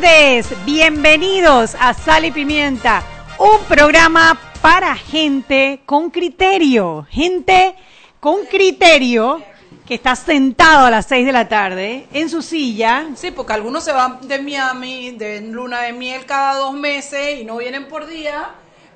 [0.00, 3.02] Tardes, bienvenidos a Sal y Pimienta,
[3.38, 7.76] un programa para gente con criterio, gente
[8.18, 9.40] con criterio
[9.86, 13.06] que está sentado a las 6 de la tarde en su silla.
[13.14, 17.44] Sí, porque algunos se van de Miami, de luna de miel cada dos meses y
[17.44, 18.50] no vienen por día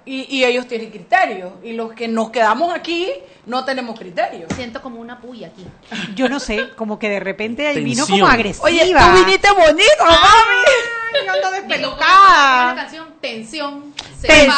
[0.09, 1.59] y, y ellos tienen criterio.
[1.63, 3.09] Y los que nos quedamos aquí
[3.47, 4.47] no tenemos criterio.
[4.57, 5.67] Siento como una puya aquí.
[6.15, 8.21] Yo no sé, como que de repente vino Tensión.
[8.21, 8.65] como agresiva.
[8.67, 11.27] Oye, tú viniste bonito, mami.
[11.27, 12.67] yo ando despelucada.
[12.67, 13.95] la canción Tensión.
[14.21, 14.49] Se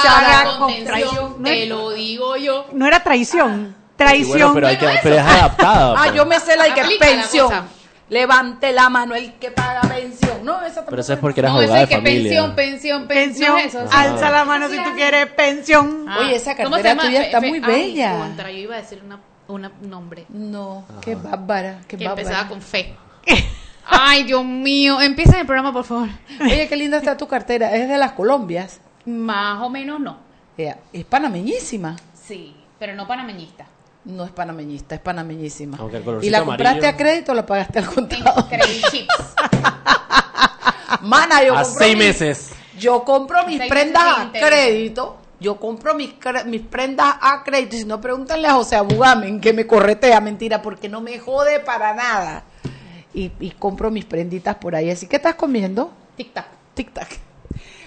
[0.58, 1.34] con traición.
[1.38, 2.66] No Te lo digo yo.
[2.72, 4.52] No era traición, Sí, traición.
[4.52, 5.92] bueno, pero, hay que, pero es adaptada.
[5.96, 6.14] Ah, pues.
[6.14, 7.46] yo me sé la que Aplica la pensión.
[7.48, 7.64] cosa.
[8.10, 10.44] Levante la mano el que paga pensión.
[10.44, 12.02] No, esa Pero eso es porque eres No, de que familia.
[12.02, 13.82] pensión, pensión, pensión, pensión.
[13.82, 13.96] eso, sí.
[13.96, 16.06] alza la mano si tú quieres pensión.
[16.08, 18.18] Ah, Oye, esa ¿cómo cartera tuya está muy ay, bella.
[18.18, 22.22] contra, yo iba a decir una, una nombre No, qué bárbara, qué que bárbara.
[22.22, 22.94] empezaba con fe.
[23.92, 25.00] Ay, Dios mío.
[25.00, 26.08] Empieza el programa, por favor.
[26.40, 27.74] Oye, qué linda está tu cartera.
[27.74, 28.80] Es de las Colombias.
[29.06, 30.18] Más o menos no.
[30.56, 31.96] Es panameñísima.
[32.14, 33.66] Sí, pero no panameñista.
[34.04, 35.76] No es panameñista, es panameñísima.
[35.78, 36.88] Aunque el colorcito ¿Y la compraste amarillo.
[36.88, 38.46] a crédito o la pagaste al contado?
[38.48, 39.14] Credit Chips.
[41.02, 42.50] Mana, yo A compro seis mis- meses.
[42.78, 45.16] Yo compro mis Seis prendas a crédito.
[45.38, 46.14] Yo compro mis,
[46.46, 47.76] mis prendas a crédito.
[47.76, 50.20] Si no, pregúntenle a José Abugamen que me corretea.
[50.20, 52.44] Mentira, porque no me jode para nada.
[53.14, 54.90] Y, y compro mis prenditas por ahí.
[54.90, 55.92] Así que estás comiendo.
[56.16, 56.46] Tic tac.
[56.74, 57.08] Tic tac.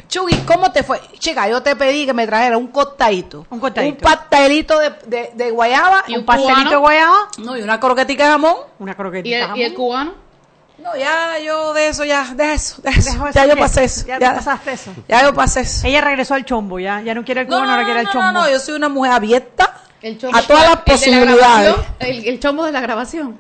[0.07, 1.01] Chugui, ¿cómo te fue?
[1.19, 3.45] Chica, yo te pedí que me trajera un costadito.
[3.49, 3.95] Un costadito.
[4.05, 6.03] Un pastelito de, de, de guayaba.
[6.07, 8.55] ¿Y un un pastelito de guayaba, No, y una croquetica de jamón.
[8.79, 9.35] una ¿Y croquetita.
[9.53, 9.75] el, y el jamón.
[9.75, 10.13] cubano?
[10.79, 13.11] No, ya yo de eso, ya, de eso, de eso.
[13.13, 14.05] Dejo ya yo pasé eso.
[14.05, 14.91] ya pasaste eso.
[15.07, 15.87] Ya yo pasé eso.
[15.87, 18.07] Ella regresó al chombo, ya, ya no quiere el No, cubano, no, ahora quiere el
[18.07, 18.21] chombo.
[18.21, 20.37] no, no, yo soy una mujer abierta El chombo.
[20.37, 20.83] a todas las el de la
[21.31, 21.75] posibilidades.
[21.99, 23.39] El, el chombo de la grabación.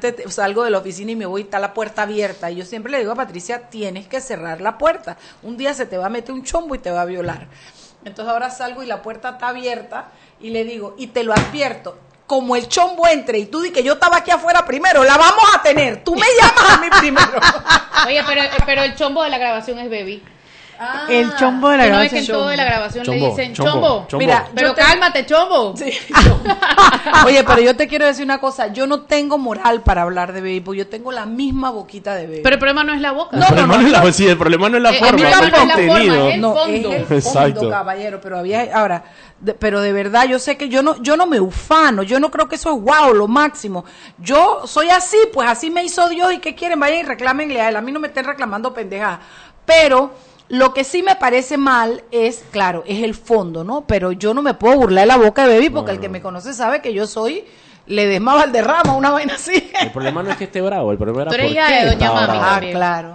[0.00, 2.50] Te- salgo de la oficina y me voy está la puerta abierta.
[2.50, 5.16] Y yo siempre le digo a Patricia, tienes que cerrar la puerta.
[5.42, 7.46] Un día se te va a meter un chombo y te va a violar.
[8.04, 10.08] Entonces ahora salgo y la puerta está abierta
[10.40, 13.82] y le digo, y te lo advierto, como el chombo entre y tú di que
[13.82, 16.04] yo estaba aquí afuera primero, la vamos a tener.
[16.04, 17.40] Tú me llamas a mí primero.
[18.06, 20.22] Oye, pero, pero el chombo de la grabación es baby.
[21.08, 22.20] El chombo de la ¿Tú no ves que grabación.
[22.20, 24.06] en todo de la grabación le Chombo, dicen chombo, chombo?
[24.08, 24.18] chombo.
[24.18, 25.76] Mira, Pero te- cálmate, chombo.
[25.76, 25.90] Sí,
[27.26, 30.40] Oye, pero yo te quiero decir una cosa, yo no tengo moral para hablar de
[30.40, 32.40] baby, porque yo tengo la misma boquita de baby.
[32.42, 33.36] Pero el problema no es la boca.
[33.36, 35.32] El problema no, es la, sí, el problema no es la Eh, forma, el es
[35.34, 35.94] el no es contenido.
[36.14, 36.88] forma, es el no, fondo.
[36.92, 37.70] es el fondo, Exacto.
[37.70, 39.04] caballero, pero había ahora,
[39.40, 42.30] de- pero de verdad yo sé que yo no yo no me ufano, yo no
[42.30, 43.84] creo que eso es wow, lo máximo.
[44.18, 47.68] Yo soy así, pues así me hizo Dios y qué quieren, vayan y reclámenle a
[47.68, 49.20] él, a mí no me estén reclamando pendejadas.
[49.64, 50.12] Pero
[50.48, 53.86] lo que sí me parece mal es, claro, es el fondo, ¿no?
[53.86, 56.20] Pero yo no me puedo burlar de la boca de Baby porque el que me
[56.22, 57.44] conoce sabe que yo soy
[57.86, 59.70] Ledesma Valderrama, una vaina así.
[59.80, 62.26] El problema no es que esté bravo, el problema era qué hija de Doña Mami
[62.26, 62.40] bravo.
[62.44, 63.14] Ah, claro.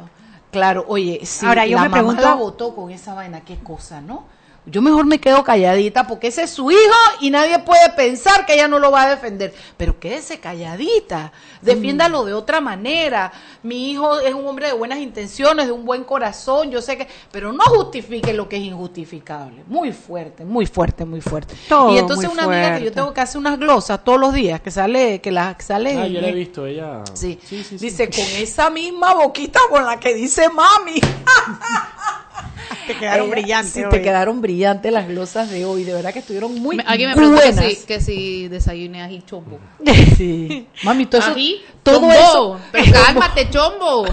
[0.52, 3.58] Claro, oye, si Ahora, yo la me mamá pregunto- la votó con esa vaina, qué
[3.60, 4.26] cosa, ¿no?
[4.68, 6.80] Yo mejor me quedo calladita porque ese es su hijo
[7.20, 9.52] y nadie puede pensar que ella no lo va a defender.
[9.76, 11.32] Pero quédese calladita,
[11.62, 13.32] defiéndalo de otra manera.
[13.64, 17.08] Mi hijo es un hombre de buenas intenciones, de un buen corazón, yo sé que,
[17.32, 19.64] pero no justifique lo que es injustificable.
[19.66, 21.56] Muy fuerte, muy fuerte, muy fuerte.
[21.68, 24.32] Todo y entonces muy una amiga que yo tengo que hacer unas glosas todos los
[24.32, 25.98] días, que sale, que la que sale.
[25.98, 27.02] Ah, yo la he visto, ella.
[27.16, 27.40] Sí.
[27.44, 27.78] sí, sí.
[27.78, 31.02] Dice, con esa misma boquita con la que dice mami.
[32.88, 33.90] Te quedaron Eh, brillantes Sí, hoy.
[33.90, 35.84] te quedaron brillantes las glosas de hoy.
[35.84, 37.74] De verdad que estuvieron muy Me- Alguien me preguntó que buenas.
[37.74, 39.60] si, que si desayuné ají chombo.
[40.18, 40.68] Sí.
[40.84, 42.12] Mami, todo eso, Ají, todo chombo.
[42.14, 44.06] eso, Pero cálmate, chombo.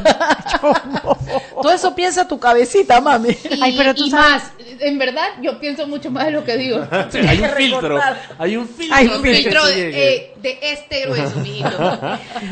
[1.62, 3.30] todo eso piensa tu cabecita, mami.
[3.30, 6.44] Y, Ay, pero tú y sabes- más, en verdad, yo pienso mucho más de lo
[6.44, 6.86] que digo.
[6.90, 8.00] hay un filtro.
[8.38, 8.96] Hay un filtro.
[8.96, 12.00] Hay Un filtro de, eh, de este grueso, mijito.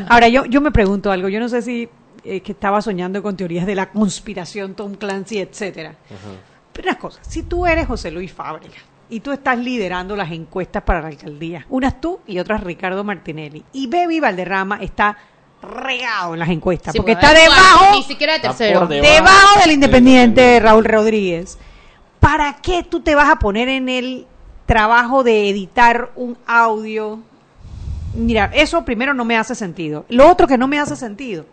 [0.08, 1.28] Ahora, yo, yo me pregunto algo.
[1.28, 1.88] Yo no sé si
[2.26, 5.94] eh, que estaba soñando con teorías de la conspiración, Tom Clancy, etcétera.
[6.72, 8.74] Pero una cosa, si tú eres José Luis Fábrega
[9.08, 13.64] y tú estás liderando las encuestas para la alcaldía, unas tú y otras Ricardo Martinelli,
[13.72, 15.16] y Baby Valderrama está
[15.62, 18.86] regado en las encuestas, Sí, porque está ver, debajo, Ni siquiera de tercero.
[18.86, 19.08] debajo.
[19.14, 20.60] debajo del independiente Independiente.
[20.60, 21.58] Raúl Rodríguez.
[22.20, 24.26] ¿Para qué tú te vas a poner en el
[24.66, 27.20] trabajo de editar un audio?
[28.14, 30.04] Mira, eso primero no me hace sentido.
[30.08, 31.46] Lo otro que no me hace sentido,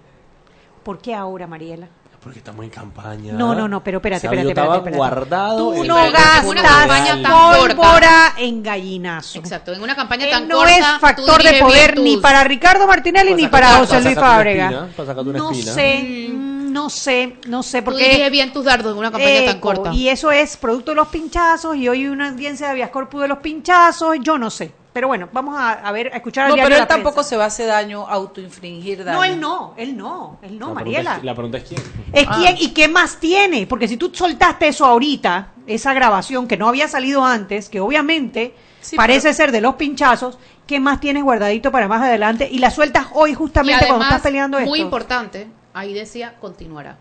[0.84, 1.88] ¿por qué ahora, Mariela?
[2.22, 3.34] Porque estamos en campaña.
[3.34, 4.98] No, no, no, pero espérate, espérate, espérate, estaba espérate.
[4.98, 5.58] guardado.
[5.58, 7.76] Tú en no gastas una campaña gastas tan corta.
[7.76, 9.40] pólvora en gallinazo.
[9.40, 10.74] Exacto, en una campaña Él tan no corta.
[10.74, 14.88] es tú factor de poder ni para Ricardo Martinelli Para ni para José Luis Fábrega.
[15.34, 19.44] No sé, no sé, no sé, Tú porque diriges bien tus dardos en una campaña
[19.46, 19.94] tan corta.
[19.94, 23.22] Y eso es producto de los pinchazos y hoy hay una audiencia de Avias Corpus
[23.22, 24.72] de los pinchazos, yo no sé.
[24.94, 27.30] Pero bueno, vamos a, a ver, a escuchar al No, pero La él tampoco Prensa.
[27.30, 29.18] se va a hacer daño, autoinfringir daño.
[29.18, 31.18] No, él no, él no, él no, La pregunta Mariela.
[31.18, 31.81] es- La pregunta es quién.
[32.13, 32.36] Es Ah.
[32.38, 36.68] quién y qué más tiene, porque si tú soltaste eso ahorita, esa grabación que no
[36.68, 40.38] había salido antes, que obviamente Sí, parece pero- ser de los pinchazos,
[40.68, 42.48] ¿qué más tienes guardadito para más adelante?
[42.51, 44.69] Y la sueltas hoy Y justamente cuando estás peleando esto.
[44.69, 46.98] muy importante, ahí decía continuará.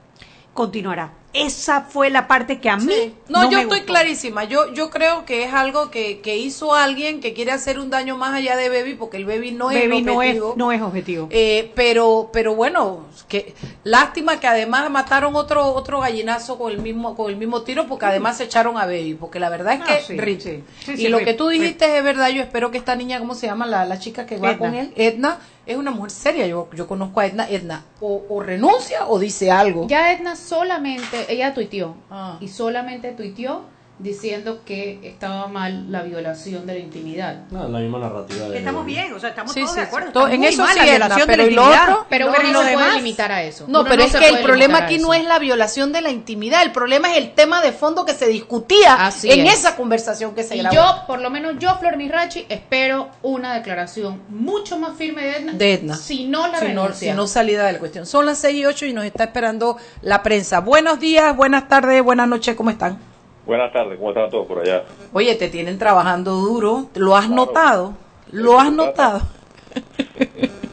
[0.55, 1.13] Continuará.
[1.35, 3.15] Esa fue la parte que a mí Sí.
[3.31, 3.93] No, yo me estoy gustó.
[3.95, 4.45] clarísima.
[4.45, 8.19] Yo, yo creo que es algo que, que hizo alguien que quiere hacer un daño
[8.19, 10.55] más allá de Baby, porque el Baby no es Baby el no es, objetivo.
[10.59, 11.29] no es objetivo.
[11.31, 17.17] Eh, pero, pero bueno, que lástima que además mataron otro otro gallinazo con el mismo
[17.17, 19.85] con el mismo tiro, porque además se echaron a Baby, porque la verdad es Ah,
[19.87, 22.29] que sí, y lo que tú dijiste es verdad.
[22.29, 24.59] Yo espero que esta niña, ¿cómo se llama la, la chica que va Edna.
[24.59, 24.93] con él?
[24.97, 26.47] Edna es una mujer seria.
[26.47, 27.49] Yo, yo conozco a Edna.
[27.49, 29.87] Edna o, o renuncia o dice algo.
[29.89, 32.37] Ya Edna solamente, ella tuiteó, Ah.
[32.41, 33.63] y solamente tuiteó
[34.03, 37.45] diciendo que estaba mal la violación de la intimidad.
[37.51, 38.49] No, la misma narrativa.
[38.49, 40.13] de- Estamos bien, o sea, estamos Sí, todos sí, de acuerdo.
[40.13, 41.89] Todo- en eso sí, la Edna, violación de pero la ¿y lo intimidad.
[41.91, 42.07] otro?
[42.11, 42.97] Pero No, uno no lo se puede demás.
[42.97, 43.65] limitar a eso.
[43.69, 46.11] No, Uno pero es que puede el problema aquí no es la violación de la
[46.11, 49.55] intimidad, el problema es el tema de fondo que se discutía Así en es.
[49.61, 50.75] esa conversación que se Y grabó.
[50.75, 55.53] yo, por lo menos yo, Flor Mirachi, espero una declaración mucho más firme de Edna.
[55.53, 55.95] de Edna.
[55.97, 57.13] Si no la si no, renuncia.
[57.13, 58.05] si no salida de la cuestión.
[58.07, 60.59] Son las 6 y 8 y nos está esperando la prensa.
[60.61, 63.12] Buenos días, buenas tardes, buenas noches, ¿cómo están?
[63.45, 64.85] Buenas tardes, ¿cómo están todos por allá?
[65.13, 67.95] Oye, te tienen trabajando duro, ¿lo has notado?
[68.31, 69.23] ¿Lo has notado?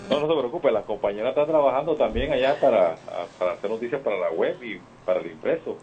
[0.09, 2.95] No, no se preocupe, las compañeras están trabajando también allá para,
[3.37, 5.77] para hacer noticias para la web y para el impreso.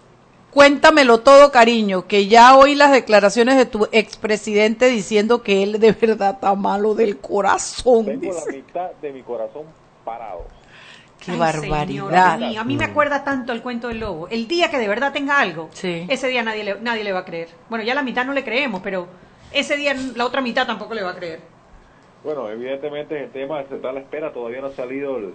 [0.52, 5.92] Cuéntamelo todo, cariño, que ya oí las declaraciones de tu expresidente diciendo que él de
[5.92, 8.06] verdad está malo del corazón.
[8.06, 8.52] Tengo la dice.
[8.52, 9.64] mitad de mi corazón
[10.04, 10.44] parado.
[11.26, 12.38] Qué Ay, barbaridad.
[12.38, 14.28] señor, a, mí, me acuerda tanto el cuento del lobo.
[14.28, 16.06] El día que de verdad tenga algo, Sí.
[16.08, 17.48] ese día nadie le, nadie le va a creer.
[17.68, 19.08] Bueno, ya la mitad no le creemos, pero
[19.52, 21.40] ese día la otra mitad tampoco le va a creer.
[22.22, 25.34] Bueno, evidentemente el tema se está a la espera, todavía no ha salido el-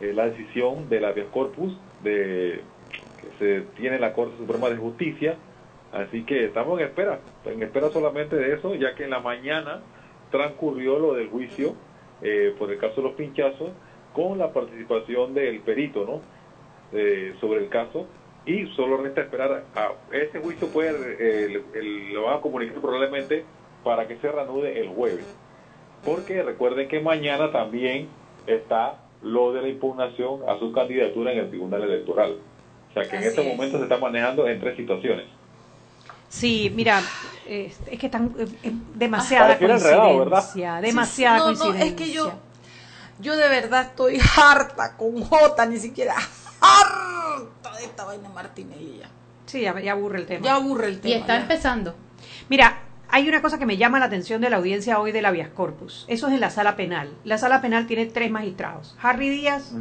[0.00, 2.60] eh, la decisión del habeas corpus de,
[3.20, 5.36] que se tiene la Corte Suprema de Justicia,
[5.92, 9.80] así que estamos en espera, en espera solamente de eso, ya que en la mañana
[10.30, 11.74] transcurrió lo del juicio
[12.22, 13.70] eh, por el caso de los pinchazos
[14.12, 16.20] con la participación del perito, ¿no?
[16.92, 18.06] Eh, sobre el caso
[18.44, 22.80] y solo resta esperar a ese juicio puede eh, el- el- lo van a comunicar
[22.80, 23.44] probablemente
[23.82, 25.24] para que se reanude el jueves
[26.04, 28.08] porque recuerden que mañana también
[28.46, 32.36] está lo de la impugnación a su candidatura en el Tribunal Electoral.
[32.90, 33.46] O sea que en este es.
[33.56, 35.26] momento se está manejando en tres situaciones.
[36.28, 37.00] Sí, mira,
[37.46, 40.38] eh, es que están eh, eh, demasiada Pareciera enredado, ¿verdad?
[40.38, 41.84] coincidencia, demasiada no, coincidencia.
[41.84, 42.32] No, es que yo,
[43.22, 46.14] yo de verdad estoy harta con J, ni siquiera
[46.60, 49.08] harta de esta vaina Martinelli ya.
[49.46, 50.44] Sí, ya, ya aburre el tema.
[50.44, 51.14] Ya aburre el tema.
[51.14, 51.42] Y está ya.
[51.42, 51.94] empezando.
[52.48, 55.30] Mira, hay una cosa que me llama la atención de la audiencia hoy de la
[55.30, 56.04] Vías Corpus.
[56.08, 57.14] Eso es en la sala penal.
[57.24, 59.72] La sala penal tiene tres magistrados: Harry Díaz,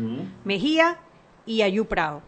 [0.44, 0.98] Mejía
[1.46, 2.22] y Ayú Prado.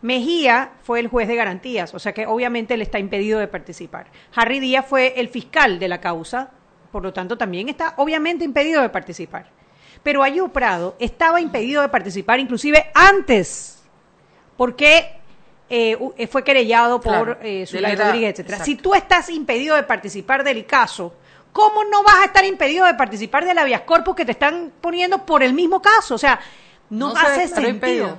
[0.00, 4.10] Mejía fue el juez de garantías, o sea que obviamente él está impedido de participar.
[4.34, 6.50] Harry Díaz fue el fiscal de la causa,
[6.90, 9.61] por lo tanto también está obviamente impedido de participar.
[10.02, 13.82] Pero Ayú Prado estaba impedido de participar inclusive antes,
[14.56, 15.16] porque
[15.70, 18.56] eh, eh, fue querellado por Claro, eh, Rodríguez, etcétera.
[18.56, 18.64] exacto.
[18.64, 21.14] Si tú estás impedido de participar del caso,
[21.52, 24.72] ¿cómo no vas a estar impedido de participar de la Vías Corpus que te están
[24.80, 26.14] poniendo por el mismo caso?
[26.16, 26.40] O sea,
[26.90, 27.70] no, No se hace estará sentido.
[27.70, 28.18] impedido.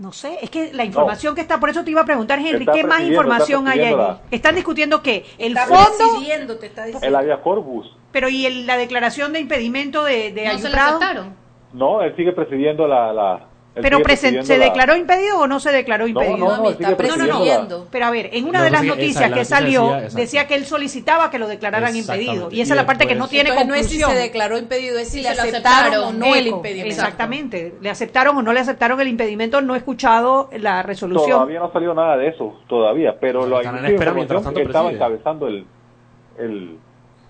[0.00, 2.60] No sé, es que la información que está, por eso te iba a preguntar, Henry,
[2.60, 3.94] Está ¿qué más información hay ahí?
[3.94, 7.06] presidiendo Están discutiendo que el Está fondo, presidiendo, te está diciendo.
[7.06, 7.94] El habeas corpus.
[8.10, 11.34] pero y el- la declaración de impedimento de, de No se aceptaron.
[11.74, 13.12] No, él sigue presidiendo la...
[13.12, 16.36] la Pero ¿se la- declaró impedido o no se declaró impedido?
[16.36, 17.88] no, no, Mami, sigue está presidiendo la- presidiendo.
[17.90, 20.54] Pero a ver, en una Lo de las noticias esa- que noticia salió, decía, que
[20.56, 22.48] él solicitaba que lo declararan impedido.
[22.50, 24.10] Y esa es la parte que no tiene Entonces no es si conclusión.
[24.10, 26.04] se declaró impedido, es si Si le lo aceptaron, aceptaron.
[26.04, 26.88] o no el impedimento.
[26.94, 27.74] Exactamente.
[27.80, 29.60] ¿Le aceptaron o no le aceptaron el impedimento?
[29.60, 31.30] No he escuchado la resolución.
[31.30, 35.64] Todavía no salió nada de eso, todavía, pero información tanto que estaba encabezando el,
[36.38, 36.76] el,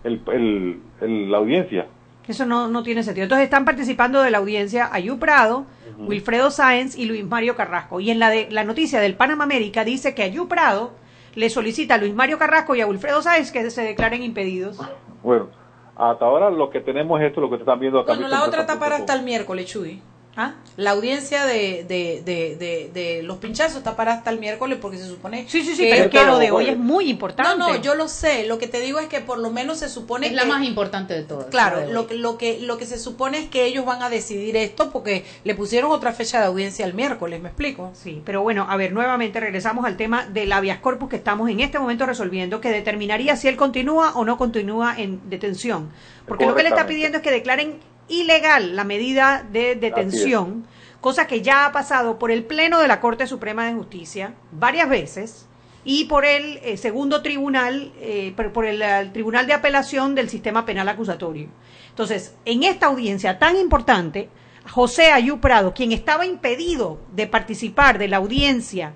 [0.04, 1.86] el, el- el- la audiencia.
[2.30, 3.24] Eso no, no tiene sentido.
[3.24, 5.66] Entonces están participando de la audiencia Ayú Prado,
[5.98, 7.98] Wilfredo Sáenz y Luis Mario Carrasco.
[7.98, 10.92] Y en la, de, la noticia del Panamá América dice que Ayú Prado
[11.34, 14.78] le solicita a Luis Mario Carrasco y a Wilfredo Sáenz que se declaren impedidos.
[15.24, 15.48] Bueno,
[15.96, 18.12] hasta ahora lo que tenemos es esto, lo que están viendo acá.
[18.12, 19.02] Bueno, en la otra está para empresa.com.
[19.02, 20.00] hasta el miércoles, Chuy.
[20.36, 20.54] ¿Ah?
[20.76, 24.96] La audiencia de, de, de, de, de los pinchazos está para hasta el miércoles porque
[24.96, 27.58] se supone Sí, sí, sí, que pero es que lo de hoy es muy importante.
[27.58, 28.46] No, no, yo lo sé.
[28.46, 30.64] Lo que te digo es que por lo menos se supone Es que la más
[30.64, 31.46] importante de todas.
[31.46, 34.90] Claro, lo lo, que, lo que se supone es que ellos van a decidir esto
[34.90, 37.90] porque le pusieron otra fecha de audiencia el miércoles, ¿me explico?
[37.94, 41.60] Sí, pero bueno, a ver, nuevamente regresamos al tema del habeas corpus que estamos en
[41.60, 45.90] este momento resolviendo, que determinaría si él continúa o no continúa en detención.
[46.26, 50.66] Porque lo que le está pidiendo es que declaren ilegal la medida de detención,
[51.00, 54.88] cosa que ya ha pasado por el Pleno de la Corte Suprema de Justicia varias
[54.88, 55.46] veces
[55.84, 60.88] y por el eh, segundo tribunal, eh, por, el, Tribunal de Apelación del Sistema Penal
[60.88, 61.48] Acusatorio.
[61.88, 64.28] Entonces, en esta audiencia tan importante,
[64.68, 68.92] José Ayú Prado, quien estaba impedido de participar de la audiencia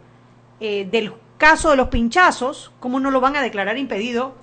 [0.61, 4.35] eh, del caso de los pinchazos, ¿cómo no lo van a declarar impedido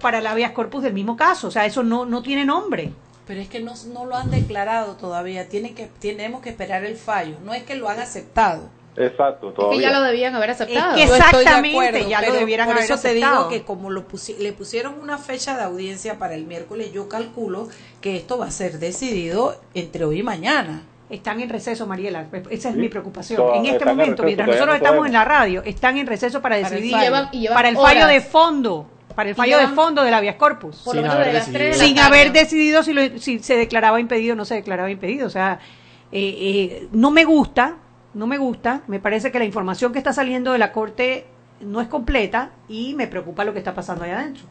[0.00, 1.48] para el habeas corpus del mismo caso?
[1.48, 2.92] O sea, eso no, no tiene nombre.
[3.26, 5.48] Pero es que no, no lo han declarado todavía.
[5.48, 7.36] Tienen que, tenemos que esperar el fallo.
[7.44, 8.68] No es que lo han aceptado.
[8.96, 9.80] Exacto, Es que todavía.
[9.90, 10.94] ya lo debían haber aceptado.
[10.94, 13.36] que Exactamente, acuerdo, ya lo debieran por haber eso te aceptado.
[13.36, 17.06] digo que como lo pusi- le pusieron una fecha de audiencia para el miércoles, yo
[17.08, 17.68] calculo
[18.00, 20.82] que esto va a ser decidido entre hoy y mañana.
[21.10, 22.26] Están en receso, Mariela.
[22.48, 22.80] Esa es Sí.
[22.80, 23.36] mi preocupación.
[23.36, 25.98] Toda- en este en momento, receso, mientras todavía nosotros no estamos en la radio, están
[25.98, 27.02] en receso para Para el decidir fallo.
[27.04, 30.12] Y llevan- y llevan para el fallo de fondo, para el fallo de fondo del
[30.14, 30.82] habeas corpus.
[30.84, 31.58] Por lo Sin menos haber de las decidido.
[31.58, 32.08] tres de la sin tarde.
[32.20, 35.26] haber decidido si, lo- si se declaraba impedido o no se declaraba impedido.
[35.26, 35.58] O sea,
[36.12, 37.76] eh, eh, no me gusta,
[38.14, 38.82] no me gusta.
[38.88, 41.26] Me parece que la información que está saliendo de la Corte
[41.60, 44.44] no es completa y me preocupa lo que está pasando allá adentro.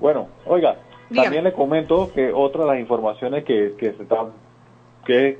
[0.00, 0.76] Bueno, oiga,
[1.08, 1.26] Dígame.
[1.26, 4.28] también le comento que otra de las informaciones que, que se están,
[5.04, 5.38] que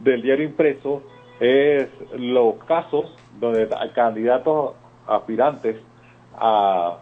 [0.00, 1.02] del diario impreso
[1.40, 3.06] es los casos
[3.38, 4.74] donde hay candidatos
[5.06, 5.76] aspirantes
[6.36, 6.98] a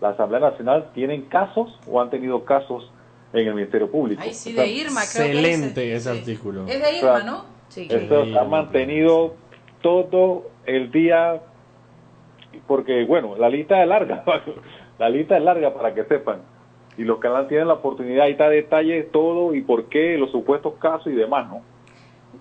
[0.00, 2.90] la Asamblea Nacional tienen casos o han tenido casos
[3.32, 4.22] en el Ministerio Público.
[4.24, 6.18] Ay, sí, de Irma, creo que Excelente ese, ese sí.
[6.20, 6.66] artículo.
[6.66, 7.22] Es de Irma.
[7.24, 7.44] ¿no?
[7.68, 7.88] Sí.
[7.90, 9.34] Eso se ha mantenido
[9.80, 11.42] todo el día,
[12.66, 14.24] porque bueno, la lista es larga,
[14.98, 16.42] la lista es larga para que sepan.
[16.96, 20.30] Y los que no tienen la oportunidad, ahí está detalle todo y por qué, los
[20.30, 21.62] supuestos casos y demás, ¿no?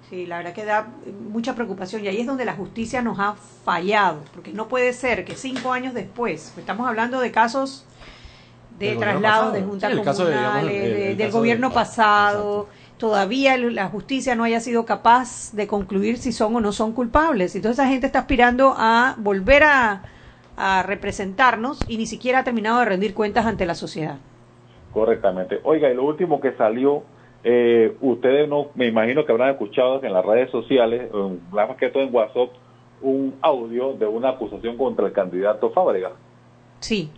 [0.09, 0.87] Sí, la verdad que da
[1.31, 3.33] mucha preocupación y ahí es donde la justicia nos ha
[3.63, 7.85] fallado, porque no puede ser que cinco años después, estamos hablando de casos
[8.79, 11.69] de traslados de juntas Sí, el caso de, digamos, comunales, el- de- el del gobierno
[11.69, 16.71] de- pasado, todavía la justicia no haya sido capaz de concluir si son o no
[16.71, 17.55] son culpables.
[17.55, 20.03] Entonces esa gente está aspirando a volver a,
[20.57, 24.17] a representarnos y ni siquiera ha terminado de rendir cuentas ante la sociedad.
[24.93, 25.59] Correctamente.
[25.63, 27.03] Oiga, y lo último que salió,
[27.43, 31.89] eh, ustedes no, me imagino que habrán escuchado en las redes sociales, en- más que
[31.89, 32.49] todo en WhatsApp,
[33.01, 36.11] un audio de una acusación contra el candidato Fábrega.
[36.79, 37.09] Sí,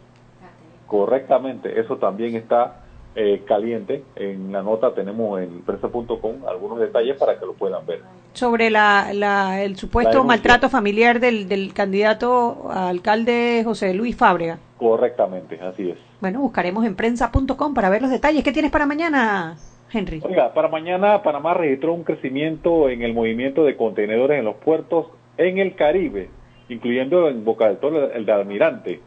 [0.87, 2.81] Correctamente, eso también está
[3.15, 4.03] eh, caliente.
[4.15, 8.01] En la nota tenemos en prensa.com algunos detalles para que lo puedan ver.
[8.33, 14.59] sobre la, la- el supuesto maltrato familiar del, del candidato a alcalde José Luis Fábrega.
[14.77, 15.97] Correctamente, así es.
[16.21, 18.43] Bueno, buscaremos en prensa.com para ver los detalles.
[18.43, 19.55] ¿Qué tienes para mañana,
[19.91, 20.21] Henry?
[20.23, 25.07] Oiga, para mañana Panamá registró un crecimiento en el movimiento de contenedores en los puertos
[25.37, 26.29] en el Caribe,
[26.69, 28.99] incluyendo en Boca del Toro el de Almirante.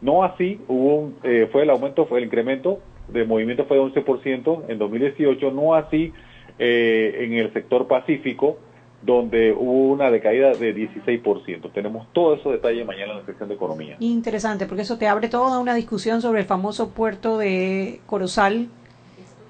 [0.00, 3.82] No así, hubo un, eh, fue el aumento, fue el incremento de movimiento fue de
[3.82, 6.12] 11% en 2018, no así
[6.58, 8.58] eh, en el sector Pacífico,
[9.02, 11.70] donde hubo una decaída de 16%.
[11.72, 13.96] Tenemos todos esos detalles mañana en la sección de economía.
[14.00, 18.68] Interesante, porque eso te abre toda una discusión sobre el famoso puerto de Corozal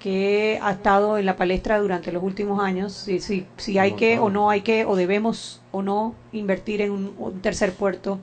[0.05, 4.19] que ha estado en la palestra durante los últimos años, si, si, si hay que
[4.19, 8.19] o no hay que, o debemos o no invertir en un, un tercer puerto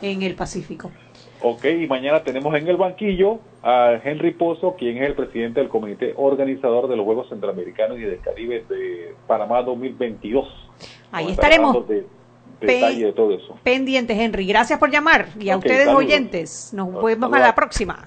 [0.00, 0.92] en el Pacífico.
[1.42, 5.68] Ok, y mañana tenemos en el banquillo a Henry Pozo, quien es el presidente del
[5.68, 10.46] comité organizador de los Juegos Centroamericanos y del Caribe de Panamá 2022.
[11.10, 12.06] Ahí estaremos de-
[12.60, 13.56] detalle de todo eso.
[13.64, 14.46] pendientes, Henry.
[14.46, 16.04] Gracias por llamar y a ustedes saludos.
[16.04, 16.70] oyentes.
[16.72, 18.06] Nos vemos a la próxima.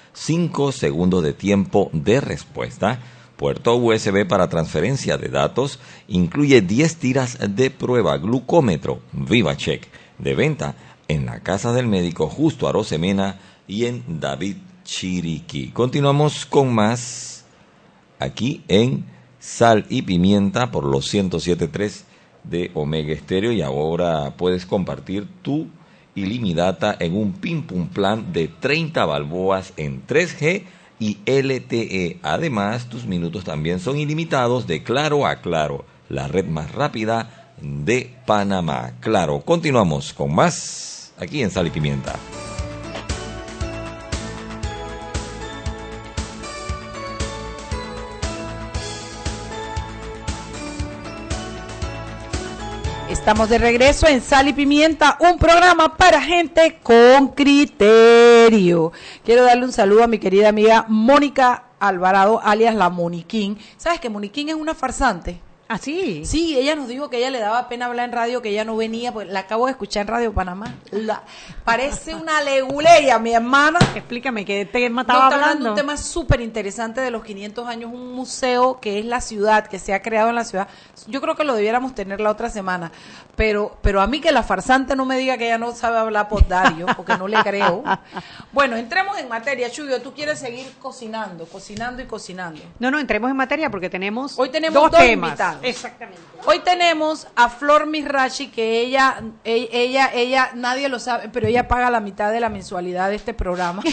[0.13, 2.99] 5 segundos de tiempo de respuesta.
[3.37, 5.79] Puerto USB para transferencia de datos.
[6.07, 8.17] Incluye 10 tiras de prueba.
[8.17, 9.87] Glucómetro VivaCheck.
[10.19, 10.75] De venta
[11.07, 15.69] en la casa del médico justo a Rosemena y en David Chiriquí.
[15.71, 17.45] Continuamos con más
[18.19, 19.05] aquí en
[19.39, 22.03] Sal y Pimienta por los 107.3
[22.43, 25.67] de Omega Estéreo y ahora puedes compartir tu
[26.15, 30.63] ilimitada en un pim pum plan de 30 balboas en 3G
[30.99, 32.19] y LTE.
[32.21, 38.13] Además, tus minutos también son ilimitados de Claro a Claro, la red más rápida de
[38.25, 38.93] Panamá.
[38.99, 42.15] Claro, continuamos con más aquí en Sal y Pimienta.
[53.21, 58.91] Estamos de regreso en Sal y Pimienta, un programa para gente con criterio.
[59.23, 63.59] Quiero darle un saludo a mi querida amiga Mónica Alvarado, alias la Moniquín.
[63.77, 65.39] ¿Sabes que Moniquín es una farsante?
[65.73, 66.25] ¿Ah, sí?
[66.25, 68.75] Sí, ella nos dijo que ella le daba pena hablar en radio, que ella no
[68.75, 70.75] venía, pues la acabo de escuchar en Radio Panamá.
[70.91, 71.23] La-
[71.63, 73.79] parece una leguleya, mi hermana.
[73.95, 75.69] Explícame, ¿qué tema No, estaba está hablando?
[75.69, 79.79] un tema súper interesante de los 500 años, un museo que es la ciudad, que
[79.79, 80.67] se ha creado en la ciudad.
[81.07, 82.91] Yo creo que lo debiéramos tener la otra semana,
[83.37, 86.27] pero pero a mí que la farsante no me diga que ella no sabe hablar
[86.27, 87.83] por Dario, porque no le creo.
[88.51, 89.71] Bueno, entremos en materia.
[89.71, 92.61] Chubio, tú quieres seguir cocinando, cocinando y cocinando.
[92.79, 95.29] No, no, entremos en materia porque tenemos, Hoy tenemos dos, dos temas.
[95.29, 95.60] invitados.
[95.63, 96.21] Exactamente.
[96.45, 101.67] Hoy tenemos a Flor Misrachi, que ella, e- ella, ella, nadie lo sabe, pero ella
[101.67, 103.83] paga la mitad de la mensualidad de este programa.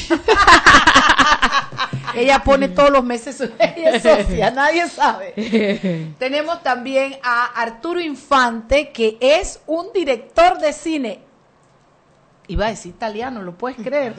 [2.14, 6.14] ella pone todos los meses su ella es socia, nadie sabe.
[6.18, 11.27] tenemos también a Arturo Infante, que es un director de cine.
[12.48, 14.14] Iba a decir italiano, ¿lo puedes creer?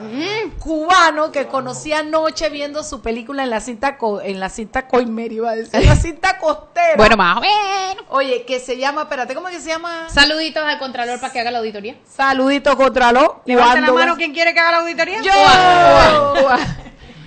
[0.58, 5.32] Cubano que conocí anoche viendo su película en la cinta co- en la cinta Coimer,
[5.32, 6.94] iba a decir, en la cinta costera.
[6.96, 8.04] Bueno, más o menos.
[8.10, 10.08] Oye, que se llama, espérate, ¿cómo que se llama?
[10.08, 11.96] Saluditos al Contralor para que haga la auditoría.
[12.08, 13.42] Saludito Contralor.
[13.46, 15.20] Levanta la ¿Cuándo mano quien quiere que haga la auditoría.
[15.22, 15.30] Yo.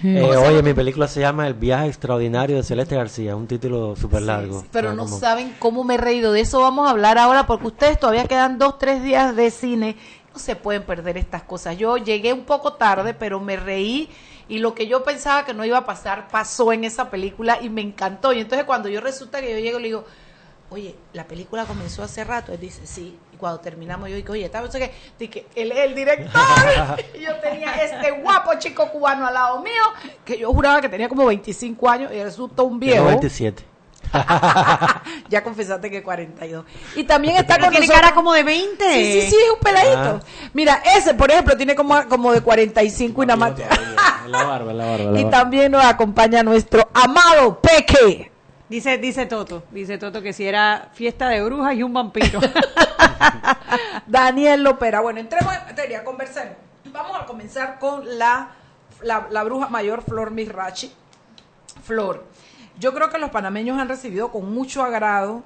[0.06, 4.24] Eh, oye, mi película se llama El viaje extraordinario de Celeste García, un título súper
[4.24, 4.66] largo.
[4.74, 6.34] Pero no como- saben cómo me he reído.
[6.34, 9.96] De eso vamos a hablar ahora porque ustedes todavía quedan dos, tres días de cine.
[10.34, 11.78] No se pueden perder estas cosas.
[11.78, 14.10] Yo llegué un poco tarde, pero me reí
[14.50, 17.70] y lo que yo pensaba que no iba a pasar pasó en esa película y
[17.70, 18.34] me encantó.
[18.34, 20.06] Y entonces cuando yo resulta que yo llego le digo,
[20.70, 22.52] oye, la película comenzó hace rato.
[22.52, 23.18] Él dice, sí.
[23.32, 24.92] Y cuando terminamos yo digo, oye, ¿está no sé qué?
[25.18, 26.42] Dije, él es el director.
[27.16, 29.84] y yo tenía este guapo chico cubano al lado mío
[30.26, 33.06] que yo juraba que tenía como 25 años y resulta un Tengo viejo.
[33.06, 33.73] 27.
[35.30, 36.66] ya confesaste que 42.
[36.96, 38.86] Y también está con tiene nosotros- cara como de 20.
[38.94, 40.20] Sí, sí, sí, es un peladito.
[40.26, 40.50] Ah.
[40.54, 43.54] Mira, ese, por ejemplo, tiene como, como de 45 y nada más.
[44.28, 45.30] La barba, la barba, la Y barba.
[45.38, 48.32] también nos acompaña nuestro amado Peque.
[48.70, 52.40] Dice, dice Toto, dice Toto que si era fiesta de brujas y un vampiro.
[54.08, 55.02] Daniel Lopera.
[55.02, 56.54] Bueno, entremos en materia, conversemos.
[56.86, 58.50] Vamos a comenzar con la,
[59.02, 60.92] la, la bruja mayor Flor Mirachi.
[61.84, 62.26] Flor,
[62.80, 65.44] yo creo que los panameños han recibido con mucho agrado,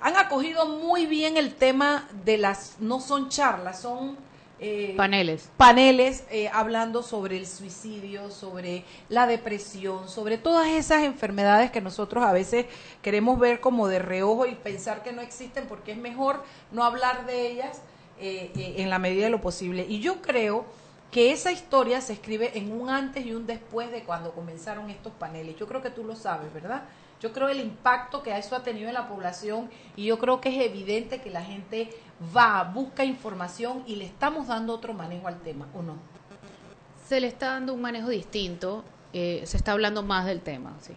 [0.00, 4.16] han acogido muy bien el tema de las, no son charlas, son
[4.60, 5.50] eh, Paneles.
[5.56, 12.24] paneles eh, hablando sobre el suicidio, sobre la depresión, sobre todas esas enfermedades que nosotros
[12.24, 12.66] a veces
[13.02, 17.26] queremos ver como de reojo y pensar que no existen porque es mejor no hablar
[17.26, 17.80] de ellas
[18.20, 19.86] eh, eh, en la medida de lo posible.
[19.88, 20.64] Y yo creo
[21.14, 25.12] que esa historia se escribe en un antes y un después de cuando comenzaron estos
[25.12, 25.54] paneles.
[25.56, 26.82] Yo creo que tú lo sabes, ¿verdad?
[27.20, 30.48] Yo creo el impacto que eso ha tenido en la población y yo creo que
[30.48, 31.90] es evidente que la gente
[32.36, 35.98] va, busca información y le estamos dando otro manejo al tema, ¿o no?
[37.06, 40.96] Se le está dando un manejo distinto, eh, se está hablando más del tema, sí.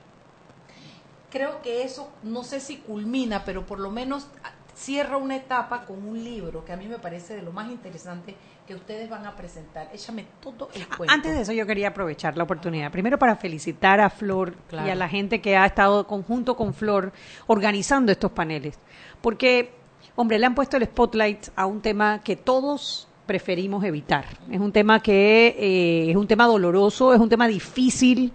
[1.30, 4.26] Creo que eso, no sé si culmina, pero por lo menos
[4.74, 8.36] cierra una etapa con un libro que a mí me parece de lo más interesante
[8.68, 9.90] que ustedes van a presentar.
[9.94, 11.14] Échame todo el cuento.
[11.14, 14.88] Antes de eso yo quería aprovechar la oportunidad, primero para felicitar a Flor Claro.
[14.88, 17.14] y a la gente que ha estado conjunto con Flor
[17.48, 18.78] organizando estos paneles,
[19.22, 19.72] porque,
[20.16, 24.26] hombre, le han puesto el spotlight a un tema que todos preferimos evitar.
[24.52, 28.32] Es un tema que eh, es un tema doloroso, es un tema difícil.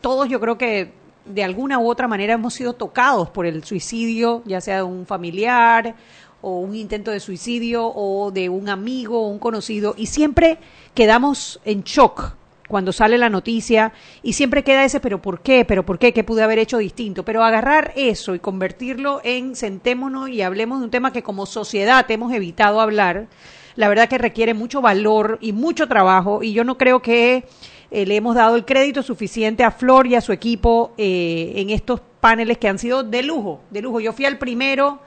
[0.00, 0.92] Todos yo creo que
[1.24, 5.06] de alguna u otra manera hemos sido tocados por el suicidio, ya sea de un
[5.06, 5.94] familiar
[6.42, 10.58] o un intento de suicidio o de un amigo o un conocido y siempre
[10.94, 12.34] quedamos en shock
[12.68, 15.64] cuando sale la noticia y siempre queda ese pero ¿por qué?
[15.64, 16.12] ¿pero por qué?
[16.12, 17.24] ¿qué pude haber hecho distinto?
[17.24, 22.10] Pero agarrar eso y convertirlo en sentémonos y hablemos de un tema que como sociedad
[22.10, 23.28] hemos evitado hablar,
[23.76, 27.44] la verdad que requiere mucho valor y mucho trabajo y yo no creo que
[27.90, 31.70] eh, le hemos dado el crédito suficiente a Flor y a su equipo eh, en
[31.70, 34.00] estos paneles que han sido de lujo, de lujo.
[34.00, 35.00] Yo fui al primero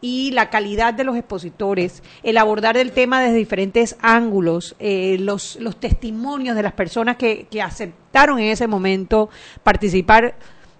[0.00, 5.56] y la calidad de los expositores, el abordar el tema desde diferentes ángulos, eh, los,
[5.56, 9.28] los testimonios de las personas que, que aceptaron en ese momento
[9.62, 10.36] participar,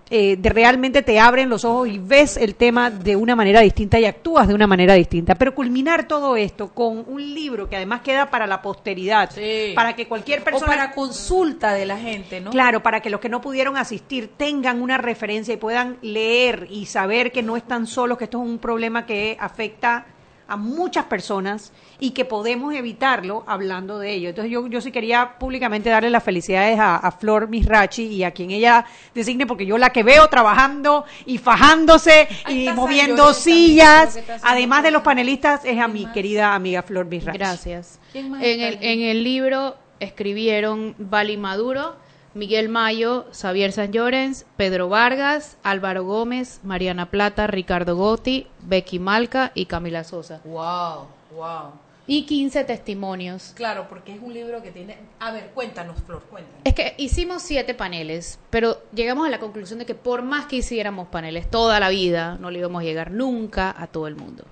[0.09, 3.99] eh, de realmente te abren los ojos y ves el tema de una manera distinta
[3.99, 5.35] y actúas de una manera distinta.
[5.35, 9.31] Pero culminar todo esto con un libro que además queda para la posteridad,
[9.75, 10.65] para que cualquier persona...
[10.65, 12.51] O para consulta de la gente, ¿no?
[12.51, 16.87] Claro, para que los que no pudieron asistir tengan una referencia y puedan leer y
[16.87, 20.07] saber que no están solos, que esto es un problema que afecta
[20.49, 24.29] a muchas personas y que podemos evitarlo hablando de ello.
[24.29, 28.31] Entonces yo, yo sí quería públicamente darle las felicidades a, a Flor Misrachi y a
[28.31, 34.83] quien ella designe, porque yo la que veo trabajando y fajándose y moviendo sillas, además
[34.83, 37.39] de los panelistas, es a mi querida amiga Flor Misrachi.
[37.39, 37.99] Gracias.
[38.13, 41.97] ¿Quién más En el, en el libro escribieron Vali Maduro,
[42.37, 49.53] Miguel Mayo, Xavier San Llorens, Pedro Vargas, Álvaro Gómez, Mariana Plata, Ricardo Gotti, Becky Malca
[49.55, 50.43] y Camila Sosa.
[50.45, 51.73] Wow, wow.
[52.07, 53.53] Y 15 testimonios.
[53.57, 54.97] Claro, porque es un libro que tiene...
[55.19, 56.61] A ver, cuéntanos, Flor, cuéntanos.
[56.63, 60.57] Es que hicimos siete paneles, pero llegamos a la conclusión de que por más que
[60.57, 64.45] hiciéramos paneles toda la vida, no le íbamos a llegar nunca a todo el mundo.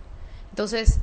[0.51, 1.01] Entonces,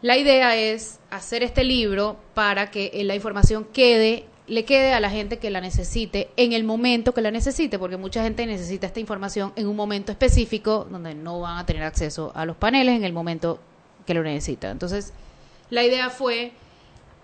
[0.00, 5.10] la idea es hacer este libro para que la información quede, le quede a la
[5.10, 9.00] gente que la necesite en el momento que la necesite, porque mucha gente necesita esta
[9.00, 13.04] información en un momento específico donde no van a tener acceso a los paneles en
[13.04, 13.60] el momento
[14.06, 14.72] que lo necesitan.
[14.72, 15.12] Entonces,
[15.70, 16.52] la idea fue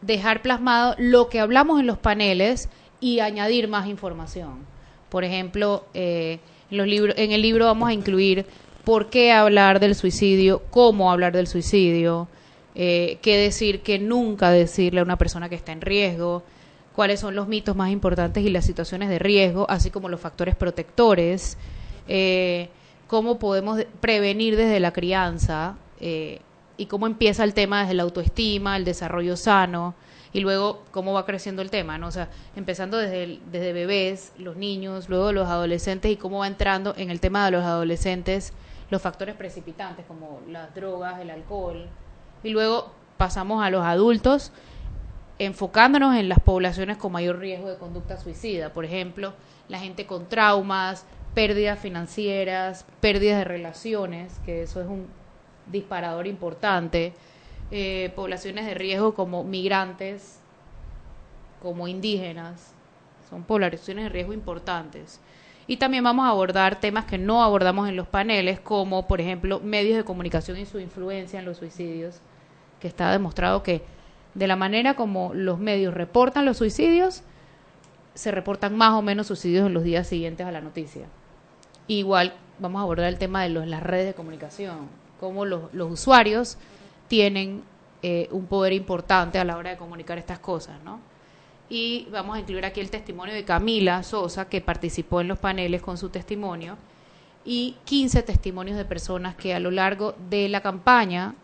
[0.02, 2.68] dejar plasmado lo que hablamos en los paneles
[3.00, 4.66] y añadir más información.
[5.08, 8.44] Por ejemplo, eh, en, los en el libro vamos a incluir
[8.84, 12.28] por qué hablar del suicidio, cómo hablar del suicidio,
[12.74, 16.42] eh, qué decir, qué nunca decirle a una persona que está en riesgo,
[16.94, 20.54] cuáles son los mitos más importantes y las situaciones de riesgo, así como los factores
[20.54, 21.59] protectores,
[22.09, 22.68] eh,
[23.09, 26.40] cómo podemos prevenir desde la crianza eh,
[26.76, 29.94] y cómo empieza el tema desde la autoestima, el desarrollo sano
[30.33, 32.09] y luego cómo va creciendo el tema, ¿no?
[32.09, 36.94] O sea, empezando desde, desde bebés, los niños, luego los adolescentes y cómo va entrando
[36.96, 38.52] en el tema de los adolescentes
[38.90, 41.87] los factores precipitantes como las drogas, el alcohol
[42.42, 44.52] y luego pasamos a los adultos
[45.38, 49.34] enfocándonos en las poblaciones con mayor riesgo de conducta suicida, por ejemplo,
[49.68, 55.08] la gente con traumas, pérdidas financieras, pérdidas de relaciones, que eso es un
[55.66, 57.12] disparador importante,
[57.70, 60.38] eh, poblaciones de riesgo como migrantes,
[61.62, 62.72] como indígenas,
[63.28, 65.20] son poblaciones de riesgo importantes.
[65.66, 69.60] Y también vamos a abordar temas que no abordamos en los paneles, como por ejemplo
[69.60, 72.20] medios de comunicación y su influencia en los suicidios,
[72.80, 73.82] que está demostrado que
[74.34, 77.22] de la manera como los medios reportan los suicidios,
[78.14, 81.06] se reportan más o menos suicidios en los días siguientes a la noticia.
[81.86, 84.88] Igual vamos a abordar el tema de las redes de comunicación,
[85.20, 86.56] cómo los, usuarios
[87.08, 87.62] tienen
[88.02, 91.00] eh, un poder importante a la hora de comunicar estas cosas, ¿no?
[91.68, 95.82] Y vamos a incluir aquí el testimonio de Camila Sosa, que participó en los paneles
[95.82, 96.76] con su testimonio,
[97.44, 101.34] y 15 testimonios de personas que a lo largo de la campaña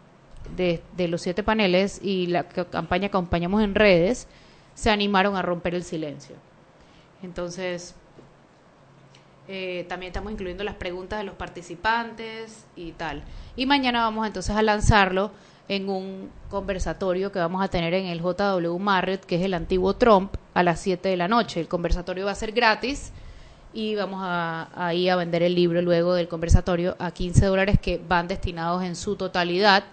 [0.57, 4.29] de, los siete paneles y la campaña que acompañamos en redes
[4.75, 6.37] se animaron a romper el silencio.
[7.23, 7.95] Entonces,
[9.49, 13.23] eh, también estamos incluyendo las preguntas de los participantes y tal.
[13.57, 15.33] Y mañana vamos entonces a lanzarlo
[15.69, 19.95] en un conversatorio que vamos a tener en el JW Marriott, que es el antiguo
[19.95, 21.61] Trump, a las 7 de la noche.
[21.61, 23.13] El conversatorio va a ser gratis
[23.73, 28.01] y vamos a, ir a vender el libro luego del conversatorio a 15 dólares que
[28.07, 29.85] van destinados en su totalidad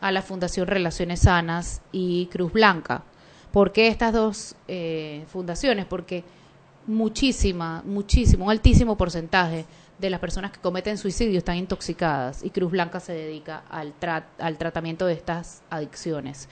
[0.00, 3.02] a la Fundación Relaciones Sanas y Cruz Blanca.
[3.52, 5.86] ¿Por qué estas dos eh, fundaciones?
[5.86, 6.24] Porque
[6.86, 9.66] muchísima, muchísimo, un altísimo porcentaje
[9.98, 13.94] de las personas que cometen suicidio están intoxicadas y Cruz Blanca se dedica al,
[14.38, 16.48] al tratamiento de estas adicciones.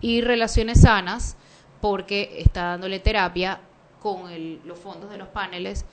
[0.00, 1.36] Y Relaciones Sanas,
[1.80, 3.60] porque está dándole terapia
[4.00, 4.30] con
[4.64, 5.84] los fondos de los paneles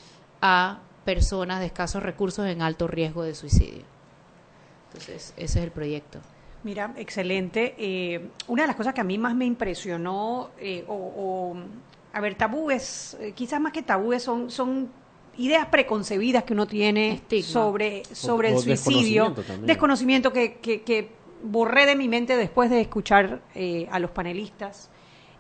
[0.42, 3.84] a personas de escasos recursos en alto riesgo de suicidio.
[4.88, 6.20] Entonces, ese es el proyecto.
[6.64, 7.76] Mira, excelente.
[7.78, 11.56] Eh, una de las cosas que a mí más me impresionó, eh, o,
[12.14, 14.90] a ver, tabúes, eh, quizás más que tabúes, son, son
[15.38, 19.30] ideas preconcebidas que uno tiene sobre, sobre el suicidio.
[19.30, 23.42] Desconocimiento, desconocimiento que, que, que, borré de mi mente después de escuchar
[23.90, 24.91] a los panelistas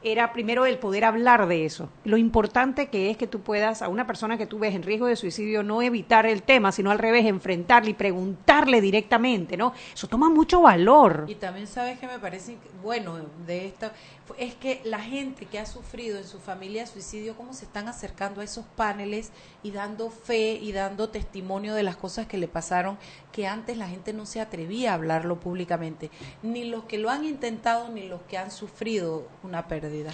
[0.04, 1.90] era primero el poder hablar de eso.
[2.04, 5.08] Lo importante que es que tú puedas a una persona que tú ves en riesgo
[5.08, 9.74] de suicidio no evitar el tema, sino al revés, enfrentarle y preguntarle directamente, ¿no?
[9.94, 11.26] Eso toma mucho valor.
[11.28, 13.92] Y también sabes que me parece bueno de esta
[14.38, 18.41] es que la gente que ha sufrido en su familia suicidio, cómo se están acercando
[18.41, 19.32] a esos paneles
[19.63, 22.98] y dando fe y dando testimonio de las cosas que le pasaron,
[23.32, 26.12] que antes la gente no se atrevía a hablarlo públicamente,
[26.44, 30.12] ni los que lo han intentado, ni los que han sufrido una pérdida.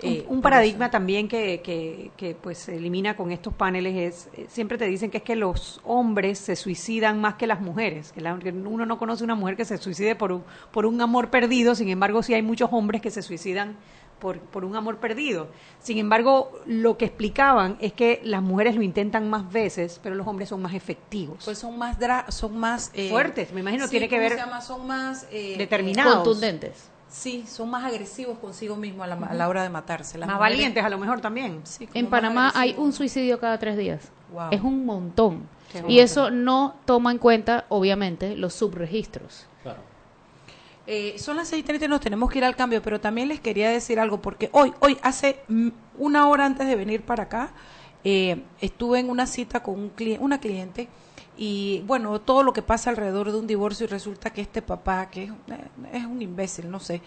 [0.00, 4.46] Eh, un, paradigma también que, que, que, pues se elimina con estos paneles es, eh,
[4.48, 8.20] siempre te dicen que es que los hombres se suicidan más que las mujeres, que,
[8.20, 11.88] uno no conoce una mujer que se suicide por un, por un amor perdido, sin
[11.88, 13.76] embargo sí hay muchos hombres que se suicidan
[14.18, 15.48] por, por un amor perdido.
[15.80, 20.26] Sin embargo, lo que explicaban es que las mujeres lo intentan más veces, pero los
[20.26, 21.38] hombres son más efectivos.
[21.44, 21.96] Pues son más,
[22.28, 24.38] son más eh, fuertes, me imagino, tiene que ver...
[24.62, 26.16] son más determinados.
[26.16, 26.90] Contundentes.
[27.08, 30.18] Sí, son más agresivos consigo mismos a la, hora de matarse.
[30.18, 31.62] más valientes a lo mejor también.
[31.94, 34.10] en Panamá hay un suicidio cada tres días.
[34.50, 35.48] Es un montón.
[35.88, 39.46] y eso no toma en cuenta, obviamente, los subregistros.
[39.62, 39.80] Claro.
[40.86, 43.70] Eh, son las 6.30 y nos tenemos que ir al cambio, pero también les quería
[43.70, 45.40] decir algo, porque hoy, hoy hace
[45.98, 47.50] una hora antes de venir para acá,
[48.04, 50.88] eh, estuve en una cita con un una cliente
[51.36, 55.10] y bueno, todo lo que pasa alrededor de un divorcio y resulta que este papá,
[55.10, 55.24] que
[55.92, 57.02] es, un imbécil, no sé,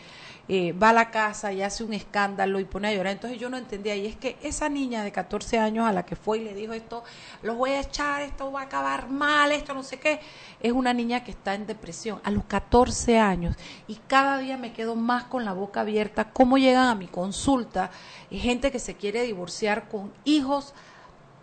[0.48, 3.14] eh, va a la casa y hace un escándalo y pone a llorar.
[3.14, 6.16] Entonces yo no entendía, y es que esa niña de 14 años a la que
[6.16, 7.04] fue y le dijo esto,
[7.42, 10.20] los voy a echar, esto va a acabar mal, esto no sé qué,
[10.60, 13.56] es una niña que está en depresión a los 14 años.
[13.88, 17.90] Y cada día me quedo más con la boca abierta, cómo llegan a mi consulta
[18.32, 20.74] gente que se quiere divorciar con hijos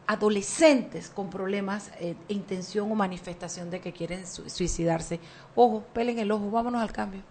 [0.07, 5.21] adolescentes con problemas eh, e intención o manifestación de que quieren suicidarse.
[5.55, 7.23] Ojo, pelen el ojo, vámonos al cambio.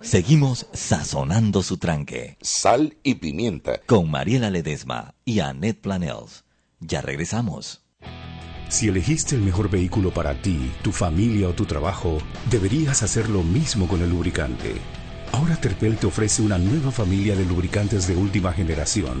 [0.00, 2.38] Seguimos sazonando su tranque.
[2.40, 3.80] Sal y pimienta.
[3.86, 6.44] Con Mariela Ledesma y Annette Planels.
[6.80, 7.82] Ya regresamos.
[8.70, 13.42] Si elegiste el mejor vehículo para ti, tu familia o tu trabajo, deberías hacer lo
[13.42, 14.76] mismo con el lubricante.
[15.32, 19.20] Ahora Terpel te ofrece una nueva familia de lubricantes de última generación,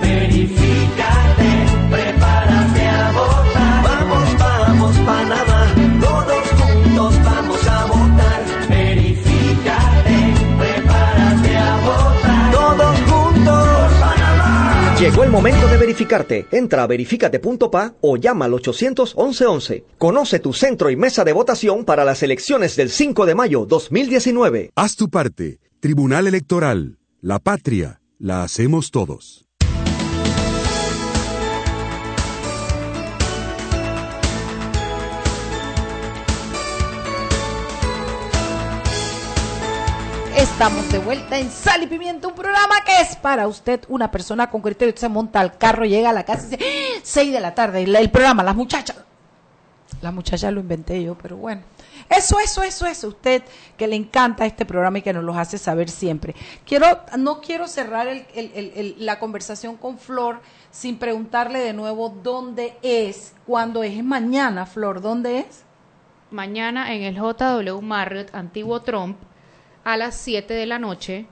[0.00, 1.50] Verifícate,
[1.90, 3.84] prepárate a votar.
[3.84, 8.44] Vamos, vamos, Panamá, todos juntos vamos a votar.
[8.68, 12.52] Verifícate, prepárate a votar.
[12.52, 14.96] Todos juntos, Panamá.
[14.98, 16.46] Llegó el momento de verificarte.
[16.50, 22.04] Entra a verificate.pa o llama al 811 Conoce tu centro y mesa de votación para
[22.04, 24.70] las elecciones del 5 de mayo 2019.
[24.74, 25.60] Haz tu parte.
[25.80, 26.98] Tribunal Electoral.
[27.20, 28.00] La patria.
[28.18, 29.45] La hacemos todos.
[40.56, 44.48] Estamos de vuelta en Sal y Pimienta, un programa que es para usted, una persona
[44.48, 44.88] con criterio.
[44.88, 46.64] Usted se monta al carro, llega a la casa y dice,
[46.96, 47.00] ¡Ah!
[47.02, 48.96] 6 de la tarde, el, el programa, las muchachas.
[50.00, 51.60] Las muchachas lo inventé yo, pero bueno.
[52.08, 53.08] Eso, eso, eso, eso.
[53.08, 53.42] Usted
[53.76, 56.34] que le encanta este programa y que nos lo hace saber siempre.
[56.64, 58.08] Quiero, no quiero cerrar
[58.96, 60.40] la conversación con Flor
[60.70, 63.82] sin preguntarle de nuevo dónde es, cuándo.
[63.82, 65.64] Es mañana, Flor, ¿dónde es?
[66.30, 69.18] Mañana en el JW Marriott, antiguo Trump,
[69.86, 71.26] a las 7 de la noche.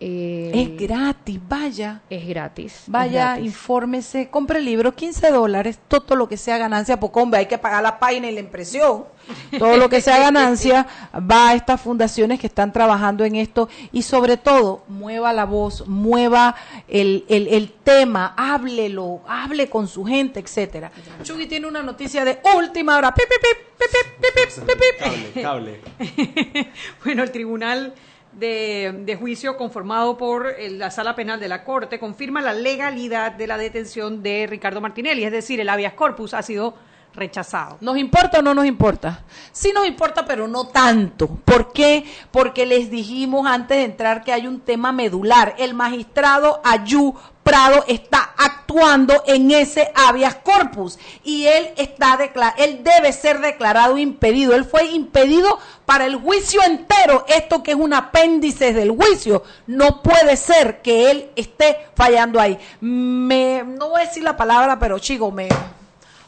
[0.00, 2.00] Eh, Es gratis, vaya.
[2.08, 2.84] Es gratis.
[2.86, 3.44] Vaya, es gratis.
[3.46, 7.58] infórmese, compre el libro, 15 dólares, todo lo que sea ganancia, porque hombre, hay que
[7.58, 9.04] pagar la página y la impresión.
[9.58, 14.02] Todo lo que sea ganancia va a estas fundaciones que están trabajando en esto y
[14.02, 16.56] sobre todo, mueva la voz, mueva
[16.88, 20.90] el, el, el tema, háblelo, hable con su gente, etcétera.
[21.22, 23.14] Chugui tiene una noticia de última hora.
[23.14, 25.42] Pip, pip, pip, pip, pip, pip, pip, pip.
[25.42, 25.80] Cable.
[27.04, 27.94] Bueno, el Tribunal
[28.32, 33.32] de, de Juicio conformado por eh, la Sala Penal de la Corte confirma la legalidad
[33.32, 36.74] de la detención de Ricardo Martinelli, es decir, el habeas corpus ha sido
[37.14, 37.78] rechazado.
[37.80, 39.24] ¿Nos importa o no nos importa?
[39.52, 41.26] Sí nos importa, pero no tanto.
[41.26, 42.04] ¿Por qué?
[42.30, 45.54] Porque les dijimos antes de entrar que hay un tema medular.
[45.58, 52.18] El magistrado Ayú Prado está actuando en ese habeas corpus y él está
[52.58, 54.54] él debe ser declarado impedido.
[54.54, 57.24] Él fue impedido para el juicio entero.
[57.28, 62.58] Esto que es un apéndice del juicio, no puede ser que él esté fallando ahí.
[62.80, 65.48] Me no voy a decir la palabra, pero chico, me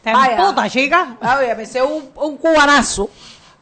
[0.02, 1.16] ¿Te emputa, chica?
[1.20, 3.08] Vaya, me sé un, un cubanazo.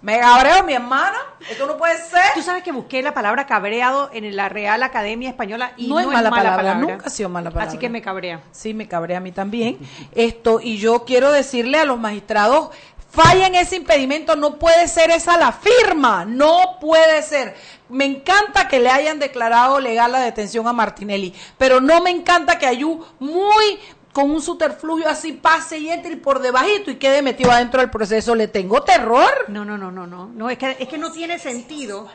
[0.03, 1.19] Me cabreo mi hermana.
[1.51, 2.23] Esto no puede ser.
[2.35, 6.01] Tú sabes que busqué la palabra cabreado en la Real Academia Española y no, no,
[6.01, 6.81] es mala, palabra, palabra.
[6.81, 7.69] nunca ha sido mala palabra.
[7.69, 8.41] Así que me cabrea.
[8.51, 9.79] Sí, me cabrea a mí también.
[10.15, 12.71] Esto, y yo quiero decirle a los magistrados,
[13.11, 17.55] falla en ese impedimento, no puede ser esa la firma, no puede ser.
[17.91, 22.59] Me encanta que le hayan declarado legal la detención a Martinelli, pero no me encanta
[22.59, 23.81] que Ayú muy
[24.13, 28.35] con un subterfugio así pase y entre por debajito y quede metido adentro del proceso.
[28.35, 29.31] Le tengo terror.
[29.49, 30.27] No, no, no, no, no.
[30.27, 32.09] No, es que, es que no tiene sentido.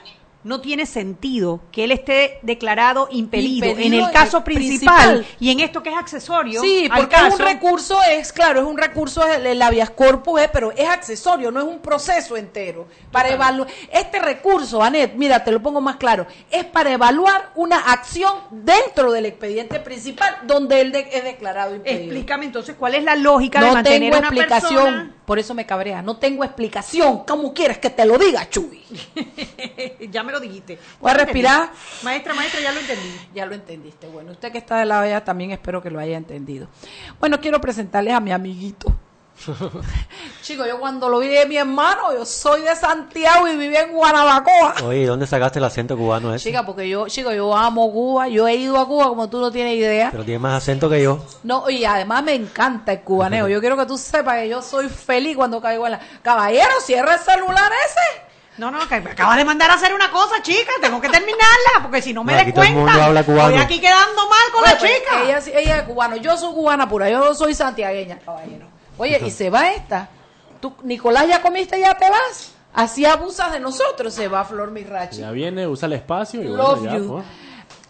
[0.45, 5.25] No tiene sentido que él esté declarado impedido, Impedido en el en caso principal, principal.
[5.39, 6.61] y en esto que es accesorio.
[6.61, 10.49] Sí, porque es un recurso, es claro, es un recurso el, el habeas corpus, eh,
[10.53, 12.87] pero es accesorio, no es un proceso entero.
[13.11, 17.77] Para evaluar este recurso, Anet, mira, te lo pongo más claro, es para evaluar una
[17.79, 22.01] acción dentro del expediente principal donde él de- es declarado impedido.
[22.03, 25.65] Explícame entonces cuál es la lógica de mantener tengo una explicación, persona- por eso me
[25.65, 27.23] cabrea, no tengo explicación.
[27.25, 28.83] ¿Cómo quieres que te lo diga, Chuy?
[30.11, 30.77] ya me lo dijiste.
[30.99, 31.61] Voy a Ya respirar.
[31.63, 31.79] entendí.
[32.03, 33.15] Maestra, maestra, ya lo entendí.
[33.33, 34.07] Ya lo entendiste.
[34.07, 36.67] Bueno, usted que está de lado allá también espero que lo haya entendido.
[37.19, 38.93] Bueno, quiero presentarles a mi amiguito.
[40.41, 43.91] Chico, yo cuando lo vi de mi hermano, yo soy de Santiago y viví en
[43.91, 44.75] Guanabacoa.
[44.85, 46.49] Oye, ¿dónde sacaste el acento cubano ese?
[46.49, 49.51] Chica, porque yo, chico, yo amo Cuba, yo he ido a Cuba como tú no
[49.51, 50.09] tienes idea.
[50.11, 51.23] Pero tiene más acento que yo.
[51.43, 53.47] No, y además me encanta el cubaneo.
[53.55, 55.99] Yo quiero que tú sepas que yo soy feliz cuando caigo en la...
[56.21, 58.21] Caballero, cierra el celular ese.
[58.57, 60.71] No, no, que me acabas de mandar a hacer una cosa, chica.
[60.81, 63.49] Tengo que terminarla, porque si no me des aquí todo el cuenta, mundo habla cubano.
[63.49, 65.23] estoy aquí quedando mal con Bueno, la pues, chica.
[65.23, 68.74] Ella, ella es cubana, yo soy cubana pura, yo no soy santiagueña, caballero.
[68.97, 70.09] Oye, y se va esta.
[70.61, 72.53] Tú, Nicolás, ya comiste, ya te vas.
[72.73, 75.17] Así abusas de nosotros, se va Flor Mirachi.
[75.17, 77.07] Ya viene, usa el espacio y Love bueno, ya, you.
[77.13, 77.25] pues.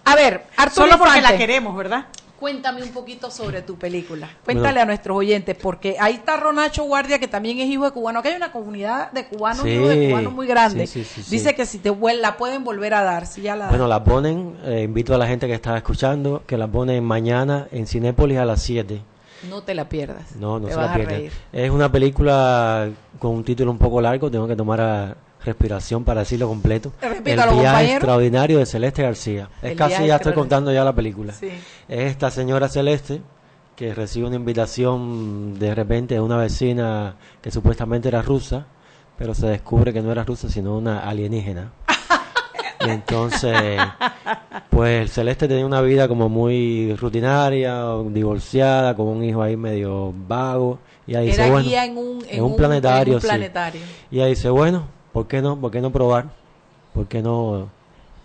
[0.06, 2.06] A ver, Arturo Solo porque Infante, la queremos, ¿verdad?
[2.40, 4.30] Cuéntame un poquito sobre tu película.
[4.44, 8.20] Cuéntale a nuestros oyentes, porque ahí está Ronacho Guardia, que también es hijo de cubano.
[8.20, 10.86] Aquí hay una comunidad de cubanos, Sí, hijos de cubanos muy grande.
[10.86, 11.32] sí, sí, sí, sí.
[11.32, 14.04] Dice que si te vuel- la pueden volver a dar, si ya la Bueno, la
[14.04, 18.38] ponen, eh, invito a la gente que está escuchando, que la ponen mañana en Cinépolis
[18.38, 19.02] a las 7.
[19.50, 20.36] No te la pierdas.
[20.36, 21.32] No, no Te se vas la reír.
[21.52, 26.22] Es una película con un título un poco largo, tengo que tomar a respiración para
[26.22, 26.92] decirlo completo.
[27.02, 27.94] Repítalo, el viaje compañero.
[27.98, 29.50] extraordinario de Celeste García.
[29.62, 31.34] Es El casi ya estoy contando ya la película.
[31.34, 31.50] Sí.
[31.88, 33.22] Es esta señora Celeste
[33.76, 38.66] que recibe una invitación de repente de una vecina que supuestamente era rusa,
[39.18, 41.72] pero se descubre que no era rusa, sino una alienígena.
[42.80, 43.80] Entonces,
[44.70, 50.80] pues Celeste tenía una vida como muy rutinaria, divorciada, con un hijo ahí medio vago.
[51.08, 53.22] Y ahí Era dice, bueno, guía en un, en en un un- planetario, en un
[53.22, 53.28] sí.
[53.28, 53.82] planetario.
[54.12, 54.84] Y ahí dice, bueno,
[55.14, 55.60] ¿por qué no?
[55.60, 56.26] ¿Por qué no probar?
[56.94, 57.70] ¿Por qué no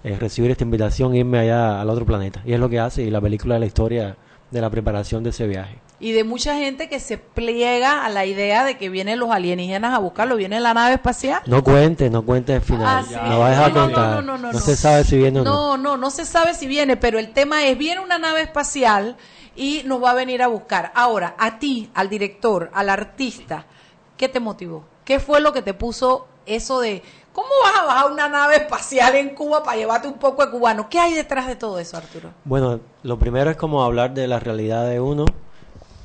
[0.05, 2.41] eh, recibir esta invitación e irme allá al otro planeta?
[2.45, 4.17] Y es lo que hace, y la película es la historia
[4.51, 5.77] de la preparación de ese viaje.
[6.03, 9.95] Y de mucha gente que se pliega a la idea de que vienen los alienígenas
[9.95, 11.43] a buscarlo, viene la nave espacial.
[11.45, 12.87] No cuente, no cuente el final.
[12.87, 13.15] Ah, sí.
[13.15, 14.11] No va a dejar No, no, contar.
[14.11, 14.59] no, no, no, no.
[14.59, 15.53] se sabe si viene o no.
[15.53, 19.17] No, no, no se sabe si viene, pero el tema es, viene una nave espacial
[19.55, 20.91] y nos va a venir a buscar.
[20.95, 23.67] Ahora, a ti, al director, al artista,
[24.17, 24.85] ¿qué te motivó?
[25.05, 27.03] ¿Qué fue lo que te puso eso de,
[27.35, 30.89] ¿cómo vas a bajar una nave espacial en Cuba para llevarte un poco de cubano?
[30.89, 32.31] ¿Qué hay detrás de todo eso, Arturo?
[32.45, 35.27] Bueno, lo primero es como hablar de la realidad de uno,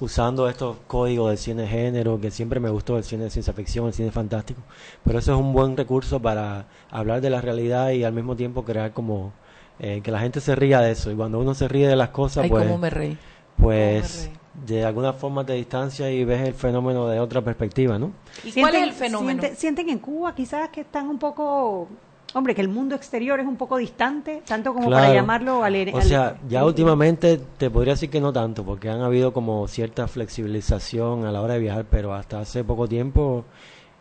[0.02, 3.88] usando estos códigos del cine género, que siempre me gustó el cine de ciencia ficción,
[3.88, 4.62] el cine fantástico,
[5.04, 8.64] pero eso es un buen recurso para hablar de la realidad y al mismo tiempo
[8.66, 9.32] crear como
[9.80, 12.10] eh, que la gente se ría de eso, y cuando uno se ríe de las
[12.10, 13.18] cosas, Ay, pues, cómo me reí.
[13.58, 14.30] pues
[14.66, 18.12] de alguna forma te distancia y ves el fenómeno de otra perspectiva, ¿no?
[18.44, 19.42] ¿Y cuál es el fenómeno?
[19.42, 21.90] siente- sienten en Cuba quizás que están un poco,
[22.36, 25.90] hombre, que el mundo exterior es un poco distante, tanto como para llamarlo al...
[25.94, 30.08] O sea, ya últimamente te podría decir que no tanto, porque han habido como cierta
[30.08, 33.46] flexibilización a la hora de viajar, pero hasta hace poco tiempo...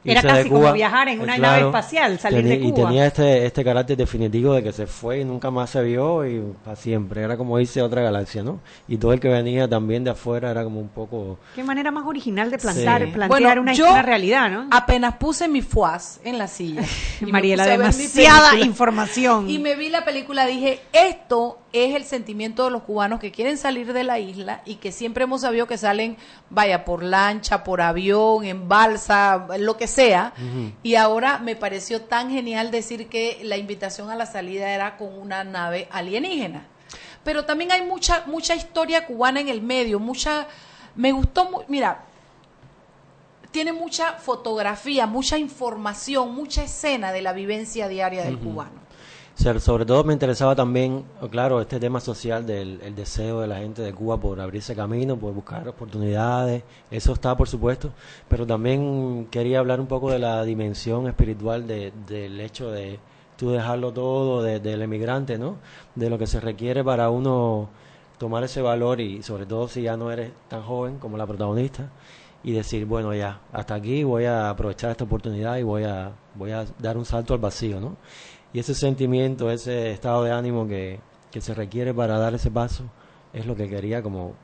[0.04, 2.72] Era casi como Cuba, viajar en eh, una claro, nave espacial, salir de teni- Y
[2.72, 2.88] Cuba.
[2.88, 6.42] tenía este, este carácter definitivo de que se fue y nunca más se vio y
[6.64, 7.22] para siempre.
[7.22, 8.60] Era como irse a otra galaxia, ¿no?
[8.86, 11.38] Y todo el que venía también de afuera era como un poco...
[11.54, 13.10] Qué manera más original de plantar, Sí.
[13.12, 14.68] plantear Bueno, una, yo una realidad, ¿no?
[14.70, 16.82] Apenas puse mi fuaz en la silla.
[17.20, 19.48] y Mariela, demasiada información.
[19.48, 23.58] Y me vi la película, dije, esto es el sentimiento de los cubanos que quieren
[23.58, 26.16] salir de la isla y que siempre hemos sabido que salen,
[26.48, 30.32] vaya, por lancha, por avión, en balsa, lo que sea.
[30.84, 35.18] Y ahora me pareció tan genial decir que la invitación a la salida era con
[35.18, 36.68] una nave alienígena.
[37.24, 40.46] Pero también hay mucha mucha historia cubana en el medio, mucha
[40.94, 42.04] me gustó, mira,
[43.50, 48.83] tiene mucha fotografía, mucha información, mucha escena de la vivencia diaria del cubano.
[49.36, 53.58] Sobre todo me interesaba también, oh, claro, este tema social del el deseo de la
[53.58, 57.90] gente de Cuba por abrirse camino, por buscar oportunidades, eso está por supuesto,
[58.28, 63.00] pero también quería hablar un poco de la dimensión espiritual de, del hecho de
[63.36, 65.56] tú dejarlo todo, de- del emigrante, ¿no?
[65.96, 67.68] De lo que se requiere para uno
[68.18, 71.90] tomar ese valor y sobre todo si ya no eres tan joven como la protagonista
[72.44, 76.52] y decir, bueno, ya, hasta aquí voy a aprovechar esta oportunidad y voy a, voy
[76.52, 77.96] a dar un salto al vacío, ¿no?
[78.54, 80.98] Y ese sentimiento, ese estado de ánimo que,
[81.30, 82.84] que se requiere para dar ese paso,
[83.32, 84.34] es lo que quería como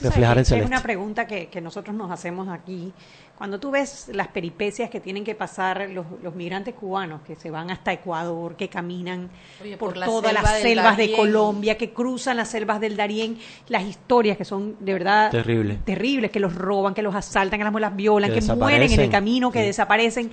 [0.00, 0.66] reflejar en Es Celeste.
[0.66, 2.92] una pregunta que, que nosotros nos hacemos aquí.
[3.38, 7.50] Cuando tú ves las peripecias que tienen que pasar los, los migrantes cubanos que se
[7.50, 9.30] van hasta Ecuador, que caminan
[9.62, 11.12] Oye, por, por la todas selva las selvas de.
[11.12, 15.78] Colombia, que cruzan las selvas del Darién, las historias que son de verdad Terrible.
[15.84, 19.10] terribles, que los roban, que los asaltan, que las violan, Que que, mueren en el
[19.10, 19.66] camino, que Sí.
[19.66, 20.30] desaparecen.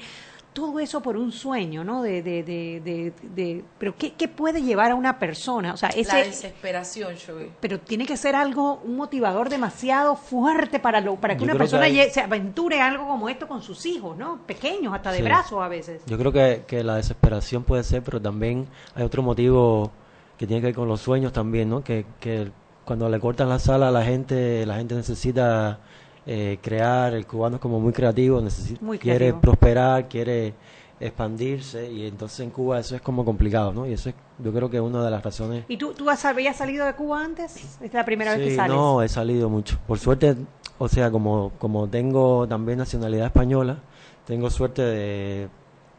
[0.58, 2.02] Todo eso por un sueño, ¿no?
[2.02, 5.72] De, de, de, de, de- pero ¿qué, ¿qué puede llevar a una persona?
[5.72, 7.52] O sea, La ese, desesperación, Joey.
[7.60, 11.54] pero tiene que ser algo, un motivador demasiado fuerte para lo, para que Yo una
[11.54, 14.40] que persona hay- se aventure algo como esto con sus hijos, ¿no?
[14.48, 15.24] Pequeños, hasta de Sí.
[15.24, 16.02] brazos a veces.
[16.08, 19.92] Yo creo que, que la desesperación puede ser, pero también hay otro motivo
[20.40, 21.84] que tiene que ver con los sueños también, ¿no?
[21.84, 22.52] Que, que
[22.84, 25.80] cuando le cortan la sala a la gente, la gente necesita
[26.28, 30.54] eh, crear, el cubano es como muy creativo, necesita, Muy quiere prosperar, quiere
[31.00, 33.86] expandirse y entonces en Cuba eso es como complicado, ¿no?
[33.88, 35.64] Y eso es, yo creo que es una de las razones.
[35.68, 37.56] ¿Y tú, tú has- habías salido de Cuba antes?
[37.56, 38.76] Esta es la primera vez que sales.
[38.76, 39.78] no, he salido mucho.
[39.88, 40.36] Por suerte,
[40.80, 43.78] o sea, como, como tengo también nacionalidad española,
[44.26, 45.50] tengo suerte de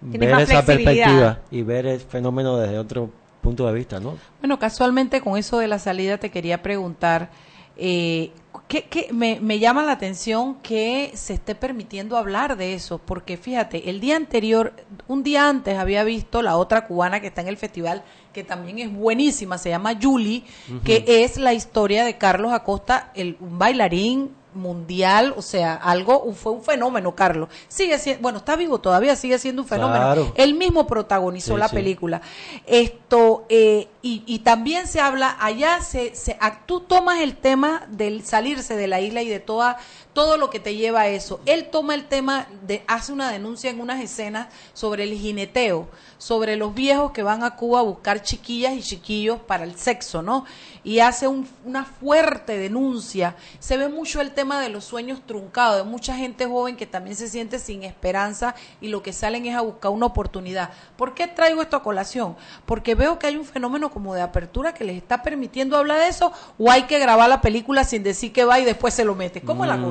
[0.02, 3.08] ver esa perspectiva y ver el fenómeno desde otro
[3.40, 4.16] punto de vista, ¿no?
[4.40, 7.30] Bueno, casualmente con eso de la salida te quería preguntar,
[7.78, 8.32] eh,
[8.66, 13.36] ¿qué, qué- me, me llama la atención que se esté permitiendo hablar de eso, porque
[13.36, 14.72] fíjate, el día anterior,
[15.06, 18.02] un día antes había visto la otra cubana que está en el festival,
[18.32, 20.44] que también es buenísima, se llama Julie,
[20.84, 26.52] que es la historia de Carlos Acosta, el, un bailarín mundial, o sea, algo, fue
[26.52, 27.48] un fenómeno, Carlos.
[27.68, 30.00] Sigue siendo, bueno, está vivo todavía, sigue siendo un fenómeno.
[30.04, 30.32] Claro.
[30.36, 31.74] Él mismo protagonizó Sí, la sí.
[31.76, 32.20] película.
[32.66, 38.24] Esto, eh, y, y también se habla, allá se, se, tú tomas el tema del
[38.24, 39.78] salirse de la isla y de toda,
[40.18, 41.38] todo lo que te lleva a eso.
[41.46, 45.86] Él toma el tema de, hace una denuncia en unas escenas sobre el jineteo,
[46.18, 50.20] sobre los viejos que van a Cuba a buscar chiquillas y chiquillos para el sexo,
[50.20, 50.44] ¿no?
[50.82, 53.36] Y hace un- una fuerte denuncia.
[53.60, 57.14] Se ve mucho el tema de los sueños truncados, de mucha gente joven que también
[57.14, 60.70] se siente sin esperanza y lo que salen es a buscar una oportunidad.
[60.96, 62.34] ¿Por qué traigo esto a colación?
[62.66, 66.08] Porque veo que hay un fenómeno como de apertura que les está permitiendo hablar de
[66.08, 69.14] eso o hay que grabar la película sin decir que va y después se lo
[69.14, 69.42] mete.
[69.42, 69.82] ¿Cómo es la Mm,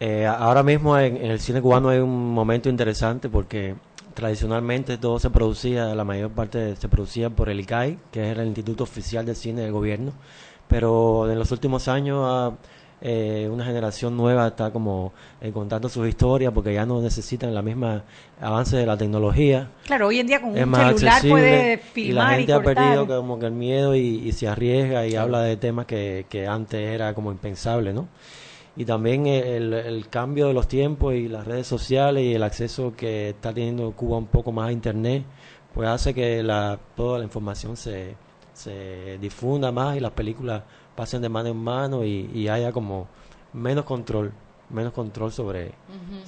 [0.00, 3.74] eh, ahora mismo en, en el cine cubano hay un momento interesante porque
[4.14, 8.46] tradicionalmente todo se producía, la mayor parte se producía por el ICAI, que es el
[8.46, 10.12] Instituto Oficial de Cine del Gobierno,
[10.68, 12.54] pero en los últimos años
[13.00, 17.60] eh, una generación nueva está como eh, contando sus historias porque ya no necesitan la
[17.60, 18.04] misma
[18.40, 19.68] avance de la tecnología.
[19.84, 22.62] Claro, hoy en día con es un celular puede y la filmar y, gente ha
[22.62, 26.46] perdido como que el miedo y, y se arriesga y habla de temas que, que
[26.46, 28.06] antes era como impensable, ¿no?
[28.76, 32.94] Y también el, el cambio de los tiempos y las redes sociales y el acceso
[32.96, 35.24] que está teniendo Cuba un poco más a Internet,
[35.74, 38.16] pues hace que la, toda la información se,
[38.54, 40.62] se difunda más y las películas
[40.94, 43.08] pasen de mano en mano y, y haya como
[43.52, 44.32] menos control,
[44.72, 45.74] menos control sobre,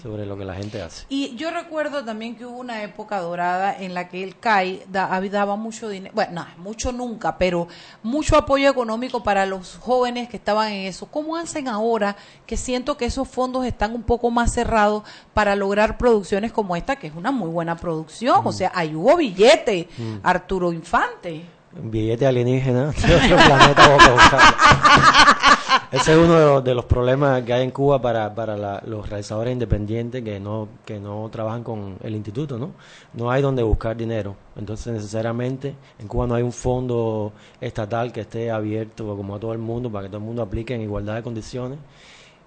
[0.03, 1.07] sobre lo que la gente hace.
[1.09, 5.21] Y yo recuerdo también que hubo una época dorada en la que el CAI da-
[5.31, 7.67] daba mucho dinero, bueno, no, mucho nunca, pero
[8.03, 11.07] mucho apoyo económico para los jóvenes que estaban en eso.
[11.07, 12.17] ¿Cómo hacen ahora
[12.47, 16.97] que siento que esos fondos están un poco más cerrados para lograr producciones como esta,
[16.97, 18.43] que es una muy buena producción?
[18.45, 20.17] O sea, ahí hubo billete, Mm.
[20.23, 21.45] Arturo Infante.
[21.73, 24.55] Billete alienígena de otro planeta.
[25.93, 28.83] Ese es uno de los, de los problemas que hay en Cuba para, para la-
[28.87, 32.71] los realizadores independientes que no, que no trabajan con el instituto, ¿no?
[33.13, 34.35] No hay donde buscar dinero.
[34.57, 39.53] Entonces, necesariamente, en Cuba no hay un fondo estatal que esté abierto como a todo
[39.53, 41.79] el mundo para que todo el mundo aplique en igualdad de condiciones.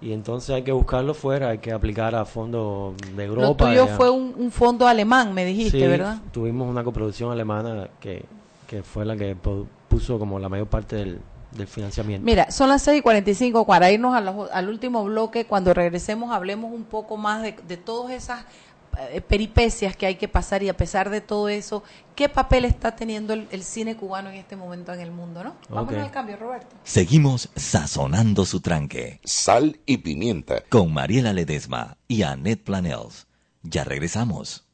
[0.00, 3.64] Y entonces hay que buscarlo fuera, hay que aplicar a fondos de Lo Europa.
[3.66, 6.18] tuyo y a- fue un, un fondo alemán, me dijiste, Sí, ¿verdad?
[6.32, 8.24] Tuvimos una coproducción alemana que,
[8.68, 9.34] que fue la que
[9.88, 11.18] puso como la mayor parte del,
[11.58, 12.24] del financiamiento.
[12.24, 13.66] Mira, son las 6 y 45.
[13.66, 17.76] Para irnos a los- al último bloque, cuando regresemos, hablemos un poco más de, de
[17.76, 18.44] todas esas
[19.12, 21.84] eh, peripecias que hay que pasar y a pesar de todo eso,
[22.16, 25.54] ¿qué papel está teniendo el, el cine cubano en este momento en el mundo, no?
[25.68, 26.04] Vámonos Ok.
[26.06, 26.74] al cambio, Roberto.
[26.82, 29.20] Seguimos sazonando su tranque.
[29.24, 30.62] Sal y pimienta.
[30.68, 33.26] Con Mariela Ledesma y Annette Planels.
[33.62, 34.64] Ya regresamos.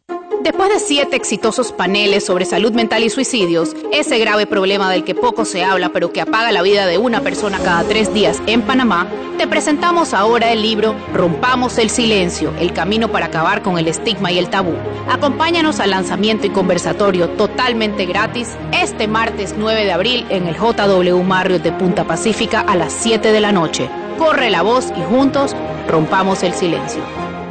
[0.45, 5.15] Después de siete exitosos paneles sobre salud mental y suicidios, ese grave problema del que
[5.15, 8.61] poco se habla pero que apaga la vida de una persona cada tres días en
[8.61, 9.07] Panamá,
[9.39, 14.33] te presentamos ahora el libro Rompamos el Silencio, el camino para acabar con el estigma
[14.33, 14.75] y el tabú.
[15.09, 21.23] Acompáñanos al lanzamiento y conversatorio totalmente gratis este martes 9 de abril en el JW
[21.23, 23.89] Marriott de Punta Pacífica a las 7 de la noche.
[24.19, 25.57] Corre la voz y juntos
[25.89, 27.01] Rompamos el silencio.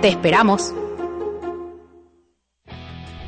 [0.03, 0.75] Te esperamos.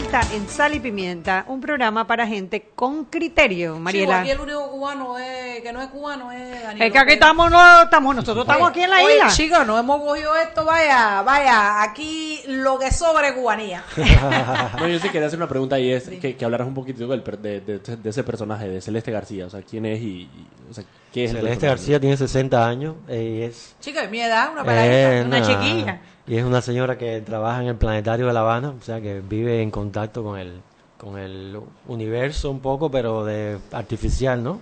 [0.00, 4.22] Vuelta en Sal y Pimienta, un programa para gente con criterio, Mariela.
[4.22, 7.48] aquí el único cubano es, que no es cubano es Daniel es que aquí estamos,
[7.48, 9.28] no, estamos nosotros estamos Oye, aquí en la oye, isla.
[9.28, 13.84] chicos, no hemos cogido esto, vaya, vaya, aquí lo que sobra es cubanía.
[14.80, 17.22] no, yo sí quería hacer una pregunta y es que, que hablaras un poquito del
[17.22, 19.46] per- de, de- de ese personaje, de Celeste García.
[19.46, 20.82] O sea, ¿quién es y, y- o sea,
[21.12, 21.68] qué es el Celeste?
[21.68, 25.26] García tiene 60 años eh, y es Chica, de mi edad, una Eh, peladita.
[25.28, 26.00] una chiquilla.
[26.26, 29.20] Y es una señora que trabaja en el planetario de La Habana, o sea que
[29.20, 30.62] vive en contacto con el,
[30.96, 34.60] con el universo un poco, pero de artificial, ¿no?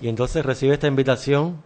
[0.00, 1.62] Y entonces recibe esta invitación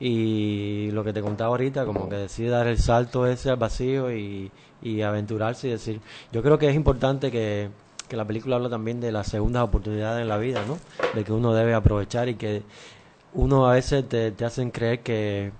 [0.00, 4.12] y lo que te contaba ahorita, como que decide dar el salto ese al vacío
[4.12, 4.52] y,
[4.82, 6.00] y aventurarse y decir,
[6.32, 7.70] yo creo que es importante que,
[8.08, 10.80] que la película habla también de las segundas oportunidades en la vida, ¿no?
[11.12, 12.62] De que uno debe aprovechar y que
[13.32, 15.52] uno a veces te, te hacen creer que,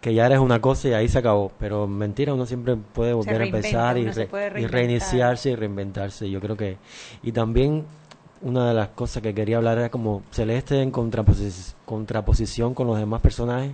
[0.00, 3.34] que ya eres una cosa y ahí se acabó, pero mentira, uno siempre puede volver
[3.42, 4.28] a empezar y, re-
[4.68, 6.30] reiniciarse y reinventarse.
[6.30, 6.78] Yo creo que
[7.22, 7.84] y también
[8.42, 12.98] una de las cosas que quería hablar era como Celeste en contraposi- contraposición con los
[12.98, 13.72] demás personajes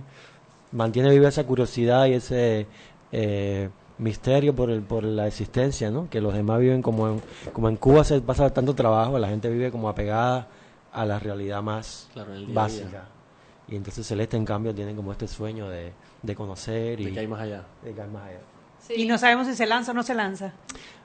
[0.73, 2.67] mantiene viva esa curiosidad y ese
[3.13, 6.09] eh, misterio por el por la existencia, ¿no?
[6.09, 7.21] Que los demás viven como en,
[7.53, 10.47] como en Cuba se pasa tanto trabajo, la gente vive como apegada
[10.91, 12.81] a la realidad más Claro, en el día a día.
[12.83, 13.03] básica.
[13.67, 17.19] Y entonces Celeste en cambio tiene como este sueño de, de conocer y De que
[17.19, 17.63] hay más allá.
[17.83, 18.39] de que hay más allá.
[18.89, 20.53] Y no sabemos si se lanza o no se lanza.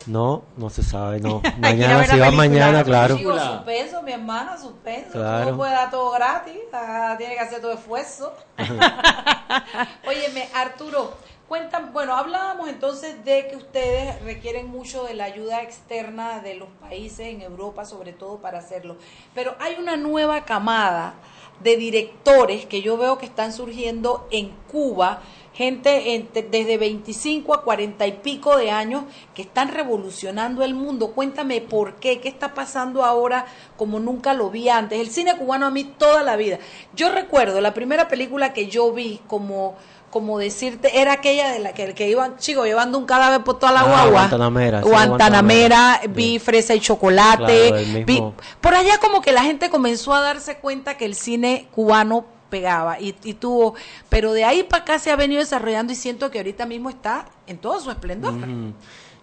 [0.07, 1.43] No, no se sabe, no.
[1.59, 3.19] Mañana, si va mañana, claro.
[3.19, 5.13] Suspenso, mi hermana, suspenso.
[5.13, 5.53] Claro.
[5.53, 8.33] no puedes dar todo gratis, ah, tiene que hacer todo esfuerzo.
[10.07, 11.15] Óyeme, Arturo,
[11.49, 16.69] cuentan, bueno, hablábamos entonces de que ustedes requieren mucho de la ayuda externa de los
[16.81, 18.97] países en Europa, sobre todo para hacerlo.
[19.35, 21.15] Pero hay una nueva camada
[21.61, 25.23] de directores que yo veo que están surgiendo en Cuba
[25.55, 31.13] gente entre- desde 25 a 40 y pico de años que están revolucionando el mundo.
[31.13, 33.45] Cuéntame por qué, qué está pasando ahora
[33.77, 34.99] como nunca lo vi antes.
[34.99, 36.59] El cine cubano a mí toda la vida.
[36.95, 39.75] Yo recuerdo la primera película que yo vi como
[40.13, 43.73] como decirte, era aquella de la que, que iban, chicos, llevando un cadáver por toda
[43.73, 44.11] la Ah, guagua.
[44.11, 47.69] Guantanamera, sí, Guantanamera, vi Fresa y Chocolate.
[47.71, 48.23] Claro, vi-
[48.61, 53.01] por allá como que la gente comenzó a darse cuenta que el cine cubano pegaba
[53.01, 53.75] y, y tuvo,
[54.11, 57.25] pero de ahí para acá se ha venido desarrollando y siento que ahorita mismo está
[57.47, 58.35] en todo su esplendor.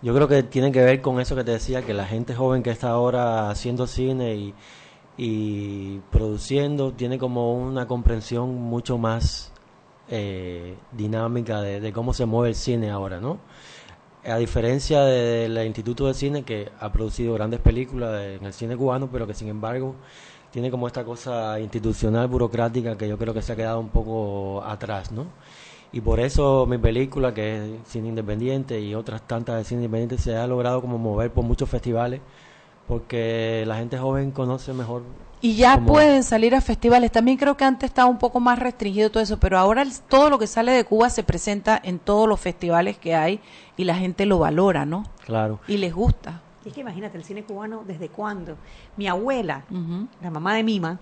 [0.01, 2.63] Yo creo que tiene que ver con eso que te decía, que la gente joven
[2.63, 4.53] que está ahora haciendo cine y,
[5.17, 9.48] y produciendo tiene como una comprensión mucho más
[10.09, 13.39] eh, dinámica de, cómo se mueve el cine ahora, ¿no?
[14.25, 18.75] A diferencia de- del Instituto de Cine que ha producido grandes películas en el cine
[18.77, 19.95] cubano, pero que sin embargo
[20.51, 24.63] tiene como esta cosa institucional, burocrática, que yo creo que se ha quedado un poco
[24.65, 25.25] atrás, ¿no?
[25.91, 30.17] Y por eso mi película, que es cine independiente y otras tantas de cine independiente,
[30.21, 32.21] se ha logrado como mover por muchos festivales,
[32.89, 35.03] porque la gente joven conoce mejor.
[35.41, 37.11] Y ya cómo- pueden salir a festivales.
[37.11, 40.29] También creo que antes estaba un poco más restringido todo eso, pero ahora el- todo
[40.29, 43.39] lo que sale de Cuba se presenta en todos los festivales que hay
[43.77, 45.05] y la gente lo valora, ¿no?
[45.25, 45.59] Claro.
[45.67, 46.41] Y les gusta.
[46.65, 48.57] Y es que imagínate, el cine cubano, ¿desde cuándo?
[48.97, 49.63] Mi abuela,
[50.21, 50.99] la mamá de Mima,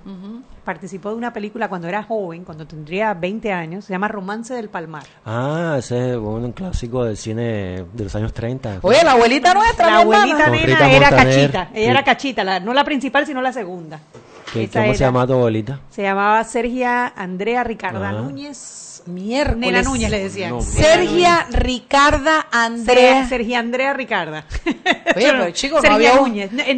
[0.64, 4.70] participó de una película cuando era joven, cuando tendría 20 años, se llama Romance del
[4.70, 5.04] Palmar.
[5.26, 8.80] Ah, ese es un clásico del cine de los años 30.
[8.84, 11.90] Oye, la abuelita nuestra, La abuelita nena era Montaner, cachita, ella sí.
[11.92, 14.00] era cachita, la- no la principal, sino la segunda.
[14.54, 15.08] ¿Qué- esa ¿Cómo se era.
[15.08, 15.80] llama tu abuelita?
[15.90, 18.14] Se llamaba Sergia Andrea Ricarda Ah.
[18.14, 18.87] Núñez.
[19.08, 19.60] Miércoles.
[19.60, 20.50] Nena Núñez le decían.
[20.52, 21.48] No, Sergia.
[21.52, 23.28] Ricarda Andrea.
[23.28, 24.46] Sergia Andrea Ricarda.
[24.66, 26.52] Oye, pero chicos, no Sergia había un, Núñez.
[26.52, 26.74] no, había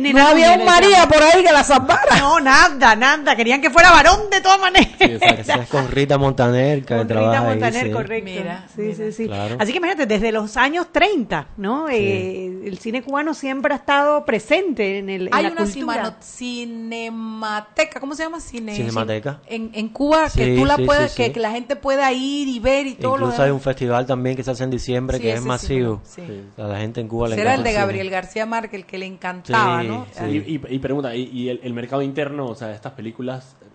[0.56, 2.18] Núñez un María por ahí que la salvara.
[2.20, 3.36] No, nada, nada.
[3.36, 4.90] Querían que fuera varón de todas maneras.
[5.00, 7.92] Es con Rita Montaner, que Con trabaja Rita ahí, Montaner, sí.
[7.92, 8.26] correcto.
[8.30, 9.26] Mira, sí, sí, sí.
[9.28, 9.56] Claro.
[9.60, 11.88] Así que imagínate, desde los años 30, ¿no?
[11.90, 16.16] Eh, el cine cubano siempre ha estado presente en, el, en Hay la una cultura.
[16.22, 18.40] cinemateca, ¿cómo se llama?
[18.40, 19.40] Cine, Cinemateca.
[19.48, 21.32] En, en Cuba, que Sí, tú la sí, sí, que, sí.
[21.34, 23.60] que la gente pueda ir y ver y todo lo Incluso hay demás.
[23.60, 26.02] un festival también que se hace en diciembre Sí, que es masivo.
[26.04, 26.22] sí.
[26.52, 27.76] O sea, a la gente en Cuba le Será el encanta de.
[27.76, 30.06] Gabriel García Márquez, el que le encantaba, Sí, ¿no?
[30.12, 30.26] sí.
[30.48, 33.56] Y, y- y pregunta, ¿y, y el, el mercado interno, o sea, de estas películas,
[33.62, 33.66] eh,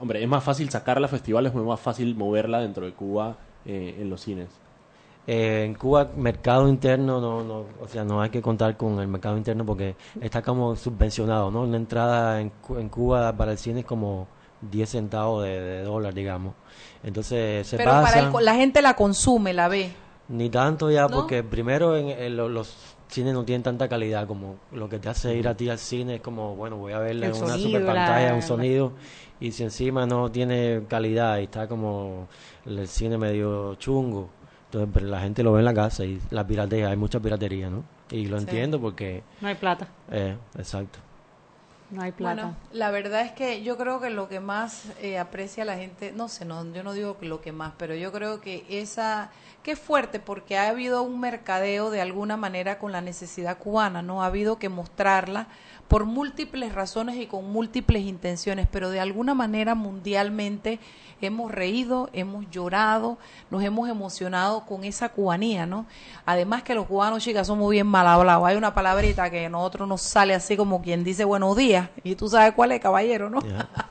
[0.00, 3.36] hombre, es más fácil sacarla a festivales o es más fácil moverla dentro de Cuba
[3.66, 4.48] eh, en los cines?
[5.26, 9.08] Eh, en Cuba, mercado interno, no, no, o sea, no hay que contar con el
[9.08, 11.62] mercado interno porque está como subvencionado, ¿no?
[11.62, 14.26] Una entrada en, Cu- en Cuba para el cine es como
[14.60, 16.52] 10 centavos de, de dólar, digamos.
[17.04, 18.12] Entonces se Pero pasa.
[18.30, 19.92] para el la gente la consume, la ve.
[20.28, 21.10] Ni tanto ya, ¿No?
[21.10, 22.74] porque primero en, en lo- los
[23.08, 26.16] cines no tienen tanta calidad como lo que te hace ir a ti al cine
[26.16, 28.92] es como, bueno, voy a verla en una super pantalla, la- un sonido,
[29.38, 32.26] y si encima no tiene calidad y está como
[32.64, 34.30] el cine medio chungo,
[34.66, 37.68] entonces pero la gente lo ve en la casa y la piratería, hay mucha piratería,
[37.68, 37.84] ¿no?
[38.10, 38.44] Y lo Sí.
[38.44, 39.86] entiendo porque, No hay plata.
[40.10, 40.98] eh, exacto.
[41.90, 42.34] No hay plata.
[42.34, 46.12] Bueno, la verdad es que yo creo que lo que más eh, aprecia la gente,
[46.12, 49.30] no sé, no, yo no digo que lo que más, pero yo creo que esa,
[49.62, 54.22] que fuerte porque ha habido un mercadeo de alguna manera con la necesidad cubana, ¿no?
[54.22, 55.46] Ha habido que mostrarla
[55.88, 60.80] por múltiples razones y con múltiples intenciones, pero de alguna manera mundialmente
[61.20, 63.18] hemos reído, hemos llorado,
[63.50, 65.86] nos hemos emocionado con esa cubanía, ¿no?
[66.26, 68.46] Además que los cubanos, chicas, somos bien mal hablados.
[68.46, 72.14] Hay una palabrita que a nosotros nos sale así como quien dice buenos días, y
[72.14, 73.40] tú sabes cuál es, caballero, ¿no?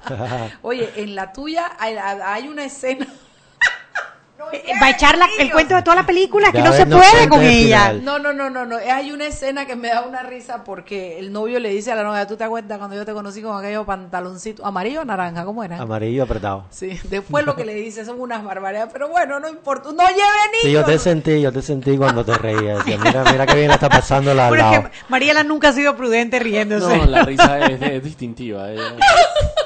[0.62, 3.08] Oye, en la tuya hay, hay una escena.
[4.54, 6.80] Eh, Va a echar la- el cuento de toda la película, que Ya no ves,
[6.80, 7.94] se no puede con el ella.
[7.94, 8.78] No, no, no, no, no.
[8.78, 12.04] Hay una escena que me da una risa porque el novio le dice a la
[12.04, 15.44] novia, ¿tú te acuerdas cuando yo te conocí con aquellos pantaloncitos amarillo o naranja?
[15.46, 15.82] ¿Cómo eran?
[15.82, 16.66] Amarillo apretado.
[16.70, 20.22] Sí, después lo que le dice son unas barbaridades, pero bueno, no importa, no lleve
[20.52, 20.62] niños.
[20.64, 22.86] Sí, yo te sentí, yo te sentí cuando te reías.
[22.86, 24.52] Mira, mira qué bien está pasando la
[25.10, 26.96] Mariela nunca ha sido prudente riéndose.
[26.98, 28.68] No, la risa es, es distintiva.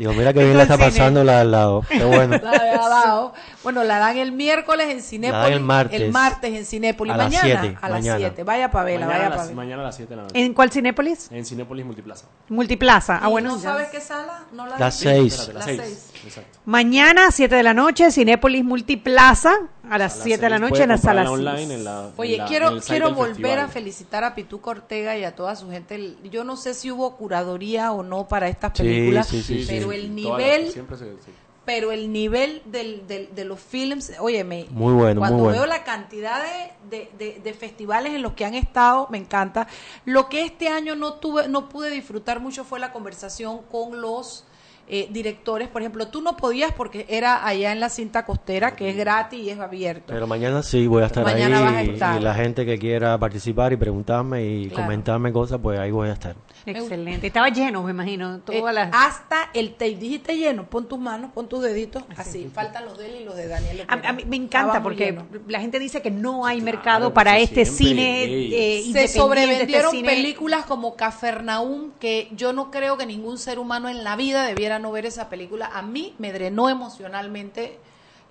[0.00, 1.84] Digo, mira qué bien la está Entonces, pasando la al lado.
[1.86, 2.38] Qué bueno.
[2.42, 3.34] La de al lado.
[3.62, 5.42] Bueno, la dan el miércoles en Cinépolis.
[5.44, 6.00] dan el martes.
[6.00, 7.12] El martes en Cinépolis.
[7.12, 8.18] A las mañana siete, a las mañana.
[8.18, 8.44] 7.
[8.44, 9.62] Vaya para verla, mañana, vaya a para las, verla.
[9.62, 10.40] mañana a las 7 de la noche.
[10.42, 11.30] ¿En cuál Cinépolis?
[11.30, 12.24] En Cinépolis Multiplaza.
[12.48, 13.18] Multiplaza.
[13.22, 13.50] Ah, ¿Y bueno.
[13.50, 13.62] ¿No ya.
[13.62, 14.44] sabes qué sala?
[14.52, 15.04] No la Las vi.
[15.10, 15.34] seis.
[15.38, 15.98] Espérate, las Las 6.
[16.10, 16.24] seis.
[16.24, 16.58] Exacto.
[16.64, 19.52] Mañana, 7 de la noche, Cinépolis Multiplaza,
[19.90, 22.46] a las 7 de la noche en la sala online en la, Oye, en la-
[22.46, 23.58] quiero, en quiero volver festival.
[23.58, 26.14] a felicitar a Pituco Ortega y a toda su gente.
[26.30, 29.96] Yo no sé si hubo curaduría o no para estas películas, sí, sí, pero sí.
[29.96, 31.32] el las- nivel, siempre se- sí.
[31.64, 35.58] pero el nivel del, del- de los films, óyeme, Muy bueno, cuando muy bueno.
[35.62, 39.66] veo la cantidad de, de- de- de festivales en los que han estado, me encanta.
[40.04, 44.44] Lo que este año no tuve, no pude disfrutar mucho fue la conversación con los
[44.90, 45.68] eh, directores.
[45.68, 49.40] Por ejemplo, tú no podías porque era allá en la cinta costera, que es gratis
[49.40, 50.12] y es abierto.
[50.12, 52.20] Pero mañana sí voy a estar Mañana ahí vas a y- estar.
[52.20, 54.82] y la gente que quiera participar y preguntarme y Claro.
[54.84, 56.34] comentarme cosas, pues ahí voy a estar.
[56.66, 57.26] Excelente.
[57.28, 58.36] Estaba lleno, me imagino.
[58.36, 58.90] Eh, Todas las...
[58.92, 62.50] Hasta el tape, dijiste lleno, pon tus manos, pon tus deditos, así.
[62.52, 63.84] Faltan los de él y los de Daniel.
[63.88, 65.18] A, a mí me encanta porque
[65.48, 70.08] la gente dice que no hay mercado para este cine eh, se sobrevendieron este cine-
[70.08, 74.78] películas como Cafarnaum que yo no creo que ningún ser humano en la vida debiera
[74.80, 77.78] no ver esa película a mí me drenó emocionalmente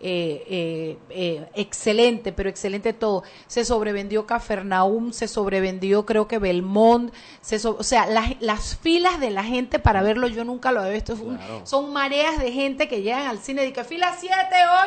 [0.01, 7.13] eh, eh, eh, excelente pero excelente todo se sobrevendió Cafarnaum se sobrevendió creo que Belmont
[7.41, 10.79] se so- o sea las, las filas de la gente para verlo yo nunca lo
[10.81, 11.61] había visto Claro.
[11.65, 14.35] son mareas de gente que llegan al cine y que fila 7,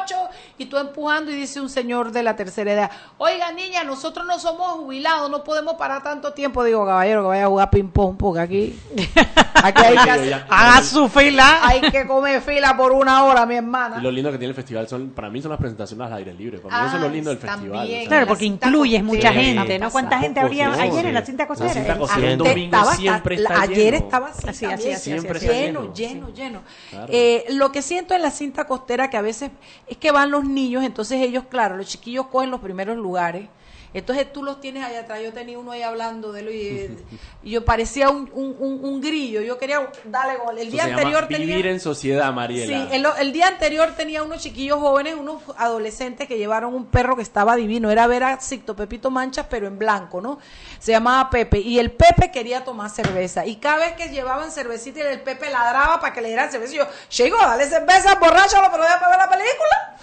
[0.05, 0.15] 8
[0.59, 4.39] y tú empujando y dice un señor de la tercera edad, oiga niña, nosotros no
[4.39, 6.63] somos jubilados, no podemos parar tanto tiempo.
[6.65, 8.79] Digo, caballero, que vaya a jugar ping pong porque aquí,
[9.55, 11.61] aquí hay que haga su fila.
[11.63, 13.97] hay que comer fila por una hora, mi hermana.
[13.99, 16.33] Y lo lindo que tiene el festival son, para mí son las presentaciones al aire
[16.35, 16.59] libre.
[16.59, 17.89] Para mí eso es lo lindo del festival.
[18.07, 19.91] Claro, porque incluyes mucha Sí, gente, ¿no?
[19.91, 21.07] ¿Cuánta gente habría ayer sí.
[21.09, 21.69] en la cinta costera?
[21.69, 23.97] La cinta El- costera el Ante- domingo Estaba- siempre la- está ayer lleno.
[23.97, 24.95] estaba así, Así, así, también.
[24.95, 25.67] así, Siempre así, está así.
[25.67, 26.63] lleno, lleno, lleno.
[26.91, 27.07] Claro.
[27.11, 29.51] Eh, lo que siento en la cinta costera que a veces
[29.87, 33.49] es que van los niños, entonces ellos, claro, los chiquillos cogen los primeros lugares.
[33.95, 35.21] Entonces tú los tienes allá atrás.
[35.23, 39.01] Yo tenía uno ahí hablando de él y, y yo parecía un, un, un- un
[39.01, 39.43] grillo.
[39.43, 40.57] Yo quería darle gol.
[40.59, 41.71] El Eso día se llama anterior vivir tenía.
[41.73, 42.89] en sociedad, Mariela.
[42.89, 47.17] Sí, el, el día anterior tenía unos chiquillos jóvenes, unos adolescentes que llevaron un perro
[47.17, 47.91] que estaba divino.
[47.91, 50.39] Era ver a Sicto Pepito Manchas, pero en blanco, ¿no?
[50.79, 51.59] Se llamaba Pepe.
[51.59, 53.45] Y el Pepe quería tomar cerveza.
[53.45, 56.73] Y cada vez que llevaban cervecita, el Pepe ladraba para que le dieran cerveza.
[56.75, 59.97] Y yo, chico, dale cerveza, borráchalo, pero déjame ver la película.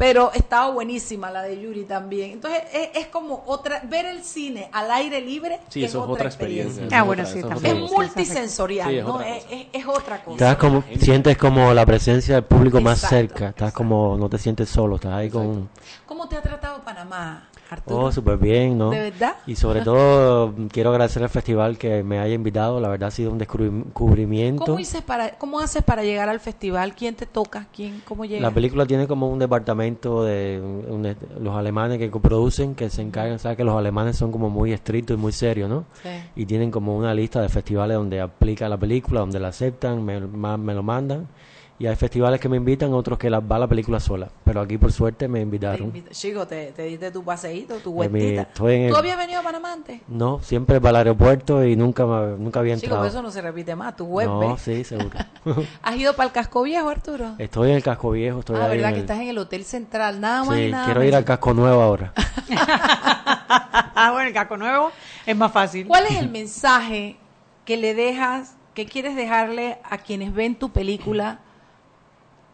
[0.00, 2.30] Pero estaba buenísima la de Yuri también.
[2.30, 5.60] Entonces es, es como otra, ver el cine al aire libre.
[5.68, 6.88] Sí, eso es otra experiencia.
[6.90, 7.76] Ah, bueno, sí, es también.
[7.76, 9.14] otra Es multisensorial, Sí, es ¿no?
[9.16, 10.36] otra Es, es- es otra cosa.
[10.52, 14.70] Estás como, sientes como la presencia del público más cerca, estás como, no te sientes
[14.70, 15.68] solo, estás ahí con,
[16.06, 18.04] ¿Cómo te ha tratado Panamá, Arturo?
[18.06, 18.90] oh, súper bien, ¿no?
[18.90, 19.36] ¿De verdad?
[19.46, 23.30] Y sobre todo, quiero agradecer al festival que me haya invitado, la verdad ha sido
[23.30, 24.64] un descubri- descubrimiento.
[24.64, 26.94] ¿Cómo, dices para, ¿Cómo haces para llegar al festival?
[26.94, 27.66] ¿Quién te toca?
[27.74, 28.00] ¿Quién?
[28.04, 28.42] ¿Cómo llegas?
[28.42, 33.38] La película tiene como un departamento de un- los alemanes que coproducen, que se encargan,
[33.38, 35.84] sabes que los alemanes son como muy estrictos y muy serios, ¿no?
[36.02, 36.08] Sí.
[36.36, 40.20] Y tienen como una lista de festivales donde aplica la película, donde la aceptan, me,
[40.20, 41.26] me lo mandan.
[41.80, 44.28] Y hay festivales que me invitan, otros que la, va la película sola.
[44.44, 45.86] Pero aquí por suerte me Te invitaron.
[45.88, 48.42] invito- Chico, te, te diste tu paseíto, tu vueltita.
[48.42, 50.02] estoy en el- ¿Tú habías venido a Panamá antes?
[50.06, 53.02] No, siempre para el aeropuerto y nunca, me- nunca había Chico, entrado.
[53.04, 54.26] pero eso no se repite más, tu web.
[54.28, 55.18] no, sí, seguro.
[55.82, 57.34] ¿Has ido para el Casco Viejo, Arturo?
[57.38, 59.38] estoy en el Casco Viejo, estoy ah, ahí verdad en que el- estás en el
[59.38, 61.24] Hotel Central, nada más y Sí, nada quiero ir al.
[61.24, 62.12] Casco Nuevo ahora.
[64.02, 64.90] Ah, bueno, el casco nuevo
[65.26, 65.86] es más fácil.
[65.86, 67.16] ¿Cuál es el mensaje
[67.64, 71.40] que le dejas, que quieres dejarle a quienes ven tu película,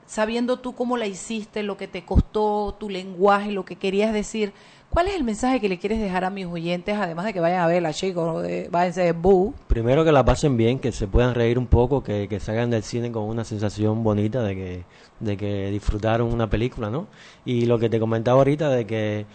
[0.06, 4.52] sabiendo tú cómo la hiciste, lo que te costó, tu lenguaje, lo que querías decir?
[4.88, 7.60] ¿Cuál es el mensaje que le quieres dejar a mis oyentes, además de que vayan
[7.60, 9.52] a verla, chicos, de, váyanse de boo?
[9.66, 12.84] Primero que la pasen bien, que se puedan reír un poco, que, que salgan del
[12.84, 14.84] cine con una sensación bonita de que,
[15.20, 17.08] de que disfrutaron una película, ¿no?
[17.44, 19.26] Y lo que te comentaba ahorita de que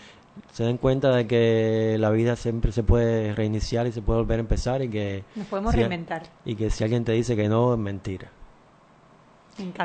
[0.54, 4.40] se den cuenta de que la vida siempre se puede reiniciar y se puede volver
[4.40, 5.26] a empezar y que...
[5.36, 6.24] Nos podemos si- reinventar.
[6.46, 8.32] Y que si alguien te dice que no, es mentira.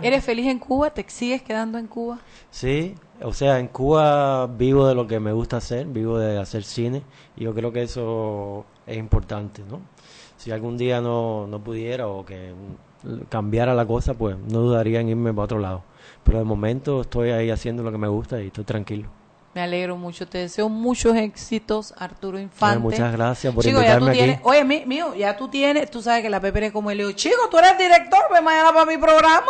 [0.03, 0.91] ¿Eres feliz en Cuba?
[0.91, 2.19] ¿Te sigues quedando en Cuba?
[2.51, 6.63] Sí, o sea, en Cuba vivo de lo que me gusta hacer, vivo de hacer
[6.63, 7.03] cine
[7.37, 9.81] y yo creo que eso es importante, ¿no?
[10.37, 12.53] Si algún día no, no pudiera o que
[13.29, 15.83] cambiara la cosa, pues no dudaría en irme para otro lado.
[16.25, 19.09] Pero de momento estoy ahí haciendo lo que me gusta y estoy tranquilo.
[19.57, 22.79] Me alegro mucho, te deseo muchos éxitos, Arturo Infante.
[22.79, 24.19] muchas gracias por Chico, ya tú invitarme aquí.
[24.19, 26.99] tienes, oye, mi- mío, ya tú tienes, tú sabes que la Pepe es como él,
[26.99, 29.47] le digo, chico, tú eres director, ven mañana para mi programa.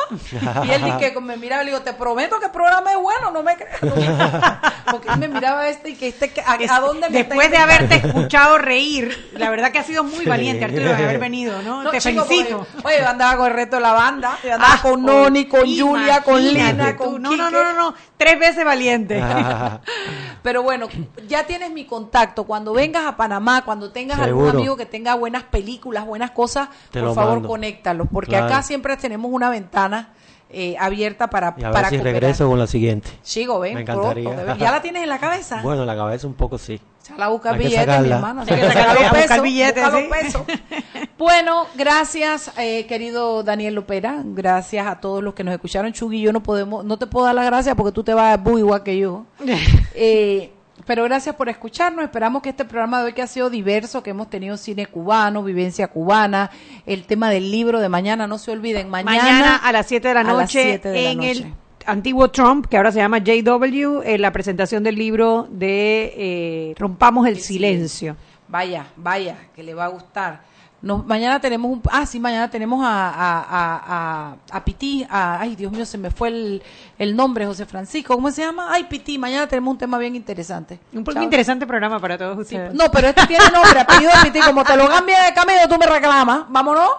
[0.64, 2.98] y él dice que me miraba y le digo, te prometo que el programa es
[2.98, 3.82] bueno, no me creas.
[3.82, 3.94] no
[4.92, 7.56] Porque él me miraba este y que este, que- a, a dónde me Después de
[7.56, 11.82] haberte escuchado reír, la verdad que ha sido muy valiente, Arturo, de haber venido, ¿no?
[11.82, 12.58] No, Te chico, felicito.
[12.72, 15.46] porque- Oye, yo andaba con el resto de la banda, yo andaba Ah, con Noni,
[15.46, 17.02] con Julia, con Lina, tú.
[17.02, 19.20] con No, no, no, no, no, tres veces valiente.
[20.42, 20.88] Pero bueno,
[21.28, 22.44] ya tienes mi contacto.
[22.44, 27.00] Cuando vengas a Panamá, cuando tengas algún amigo que tenga buenas películas, buenas cosas, Te
[27.00, 27.48] por favor, mando.
[27.48, 28.06] conéctalos.
[28.12, 28.46] Porque Claro.
[28.46, 30.10] acá siempre tenemos una ventana
[30.48, 32.20] eh, abierta para, Y a ver para si cooperar.
[32.22, 33.08] regreso con la siguiente.
[33.24, 34.54] Chico, ven, Me encantaría.
[34.56, 35.60] ¿Ya la tienes en la cabeza?
[35.62, 36.80] Bueno, la cabeza un poco sí.
[37.02, 38.40] Sal a buscar Hay que billetes, mi hermano.
[38.42, 40.38] Hay que sacarla, busca sí.
[41.18, 44.22] Bueno, gracias, eh, querido Daniel Lopera.
[44.22, 45.92] Gracias a todos los que nos escucharon.
[45.92, 48.36] Chugui yo no podemos, no te puedo dar las gracias porque tú te vas a
[48.36, 49.24] bu igual que yo.
[49.98, 50.52] Eh,
[50.84, 52.04] Pero gracias por escucharnos.
[52.04, 55.42] Esperamos que este programa de hoy que ha sido diverso, que hemos tenido cine cubano,
[55.42, 56.50] vivencia cubana,
[56.84, 60.14] el tema del libro de mañana, no se olviden, mañana, Mañana, a las 7 de
[60.14, 61.30] la a las noche 7 de la en noche.
[61.30, 61.54] el
[61.86, 67.26] antiguo Trump, que ahora se llama JW, en la presentación del libro de eh, Rompamos
[67.26, 68.16] el, silencio.
[68.48, 70.42] Vaya, vaya, que le va a gustar.
[70.82, 75.40] Nos, mañana tenemos un, ah sí, mañana tenemos a, a, a, a, a Pití, a-
[75.40, 76.62] ay Dios mío, se me fue el,
[76.98, 78.68] el nombre, José Francisco, ¿cómo se llama?
[78.70, 80.78] Ay Pití, mañana tenemos un tema bien interesante.
[80.92, 81.22] Un Chao.
[81.22, 82.74] interesante programa para todos ustedes.
[82.74, 85.76] No, pero este tiene nombre, apellido de Pití, como te lo cambia de camello, tú
[85.78, 86.90] me reclamas, vámonos.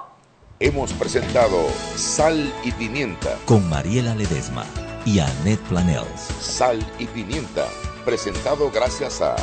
[0.60, 3.30] Hemos presentado Sal y Pimienta.
[3.46, 4.66] con Mariela Ledesma
[5.06, 6.22] y Annette Planels.
[6.42, 7.66] Sal y Pimienta.
[8.04, 9.36] Presentado gracias a